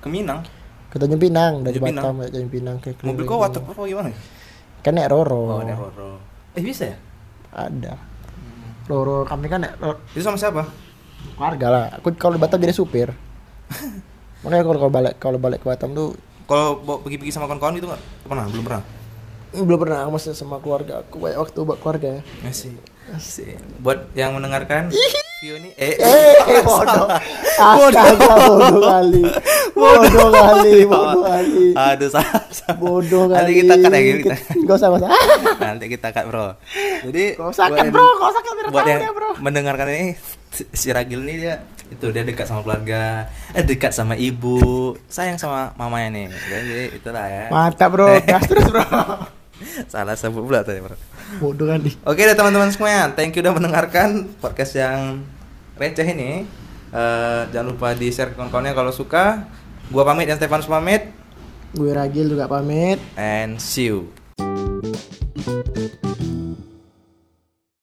Ke 0.00 0.08
Minang. 0.08 0.40
ke 0.88 0.96
Tanjung 0.96 1.20
Pinang 1.20 1.60
dari 1.60 1.76
Tanjung. 1.76 2.00
Batam 2.00 2.14
ke 2.18 2.26
Tanjung 2.30 2.48
Pinang 2.50 2.76
ke 2.80 2.88
Mobil 3.04 3.24
kau 3.24 3.36
waterproof 3.36 3.76
apa 3.76 3.84
gimana? 3.84 4.08
Kan 4.80 4.96
naik 4.96 5.12
Roro. 5.12 5.42
Oh, 5.50 5.60
ada 5.60 5.76
Roro. 5.76 6.16
Eh 6.52 6.64
bisa 6.64 6.88
ya? 6.88 6.96
Ada. 7.52 8.00
Roro 8.86 9.22
kami 9.22 9.46
kan 9.46 9.60
naik 9.60 9.76
Roro- 9.76 10.00
Itu 10.10 10.24
sama 10.24 10.34
siapa? 10.34 10.64
Keluarga 11.32 11.66
lah. 11.68 11.84
Aku 11.96 12.12
kalau 12.14 12.34
di 12.34 12.40
Batam 12.40 12.58
jadi 12.58 12.72
supir. 12.72 13.08
Makanya 14.42 14.62
kalau 14.62 14.78
kalau 14.78 14.92
balik 14.92 15.14
kalau 15.16 15.36
balik 15.36 15.60
ke 15.60 15.68
Batam 15.68 15.92
tuh 15.92 16.16
Kalau 16.44 16.74
pergi-pergi 16.98 17.30
sama 17.30 17.46
kawan-kawan 17.46 17.76
itu 17.76 17.86
nggak 17.86 18.02
pernah? 18.24 18.44
Belum 18.46 18.64
pernah? 18.64 18.82
hmm, 19.50 19.62
belum 19.62 19.78
pernah 19.78 19.98
aku 20.02 20.10
masih 20.12 20.30
sama 20.32 20.58
keluarga. 20.58 21.02
Aku 21.02 21.18
banyak 21.18 21.38
waktu 21.38 21.58
buat 21.60 21.78
keluarga 21.78 22.08
ya. 22.18 22.22
Masih. 22.40 22.74
Masih. 23.06 23.54
Buat 23.78 24.10
yang 24.12 24.34
mendengarkan 24.34 24.90
Vio 25.40 25.56
ini 25.56 25.72
eh, 25.74 25.96
Eh, 25.96 26.60
bodoh. 26.68 27.08
Astaga, 27.56 28.12
bodoh 28.44 28.82
kali. 28.82 29.22
Bodoh 29.72 30.28
kali, 30.28 30.74
bodoh 30.84 31.22
kali. 31.24 31.66
Aduh 31.72 32.08
salah. 32.08 32.44
salah. 32.50 32.76
Bodoh 32.76 33.24
kali. 33.24 33.38
Nanti 33.40 33.52
kita 33.56 33.74
cut 33.78 33.90
ya 33.90 34.00
kita. 34.20 34.36
Gak 34.62 34.76
usah, 34.76 34.88
usah. 34.92 35.10
Nanti 35.56 35.84
kita 35.88 36.08
cut 36.10 36.24
bro. 36.28 36.46
Jadi 37.06 37.24
Gak 37.34 37.48
usah 37.48 37.64
cut, 37.66 37.78
yang- 37.78 37.88
bro. 37.90 38.04
Gak 38.04 38.30
usah 38.30 38.42
cut, 38.42 38.52
biar 38.52 38.66
Buat 38.68 38.86
yang 38.86 39.00
bro. 39.10 39.30
mendengarkan 39.38 39.86
ini 39.88 40.08
si 40.50 40.88
Ragil 40.90 41.22
ini 41.24 41.46
dia 41.46 41.62
itu 41.90 42.06
dia 42.14 42.22
dekat 42.22 42.46
sama 42.46 42.62
keluarga, 42.62 43.26
eh 43.50 43.66
dekat 43.66 43.90
sama 43.90 44.14
ibu, 44.14 44.94
sayang 45.10 45.38
sama 45.38 45.74
mamanya 45.74 46.08
nih. 46.14 46.26
Jadi 46.30 46.74
itulah 47.02 47.26
ya. 47.26 47.46
Mantap, 47.50 47.90
bro. 47.90 48.14
Gas 48.30 48.46
terus, 48.46 48.66
bro. 48.70 48.86
Salah 49.90 50.14
sebut 50.14 50.46
pula 50.46 50.62
tadi 50.62 50.80
bro. 50.80 50.94
Bodoh 51.42 51.66
kali. 51.68 51.92
Oke 52.06 52.22
deh 52.24 52.34
teman-teman 52.38 52.70
semuanya, 52.70 53.10
thank 53.12 53.34
you 53.34 53.42
udah 53.42 53.54
mendengarkan 53.54 54.30
podcast 54.38 54.78
yang 54.78 55.26
receh 55.76 56.06
ini. 56.06 56.46
Eh, 56.90 57.40
jangan 57.54 57.70
lupa 57.74 57.94
di 57.94 58.10
share 58.10 58.34
ke 58.34 58.38
kawan-kawannya 58.38 58.74
kalau 58.74 58.90
suka. 58.90 59.46
Gua 59.90 60.06
pamit 60.06 60.30
dan 60.30 60.38
Stefanus 60.38 60.70
pamit 60.70 61.10
Gue 61.70 61.94
Ragil 61.94 62.26
juga 62.30 62.50
pamit. 62.50 62.98
and 63.14 63.62
see 63.62 63.90
you. 63.90 64.10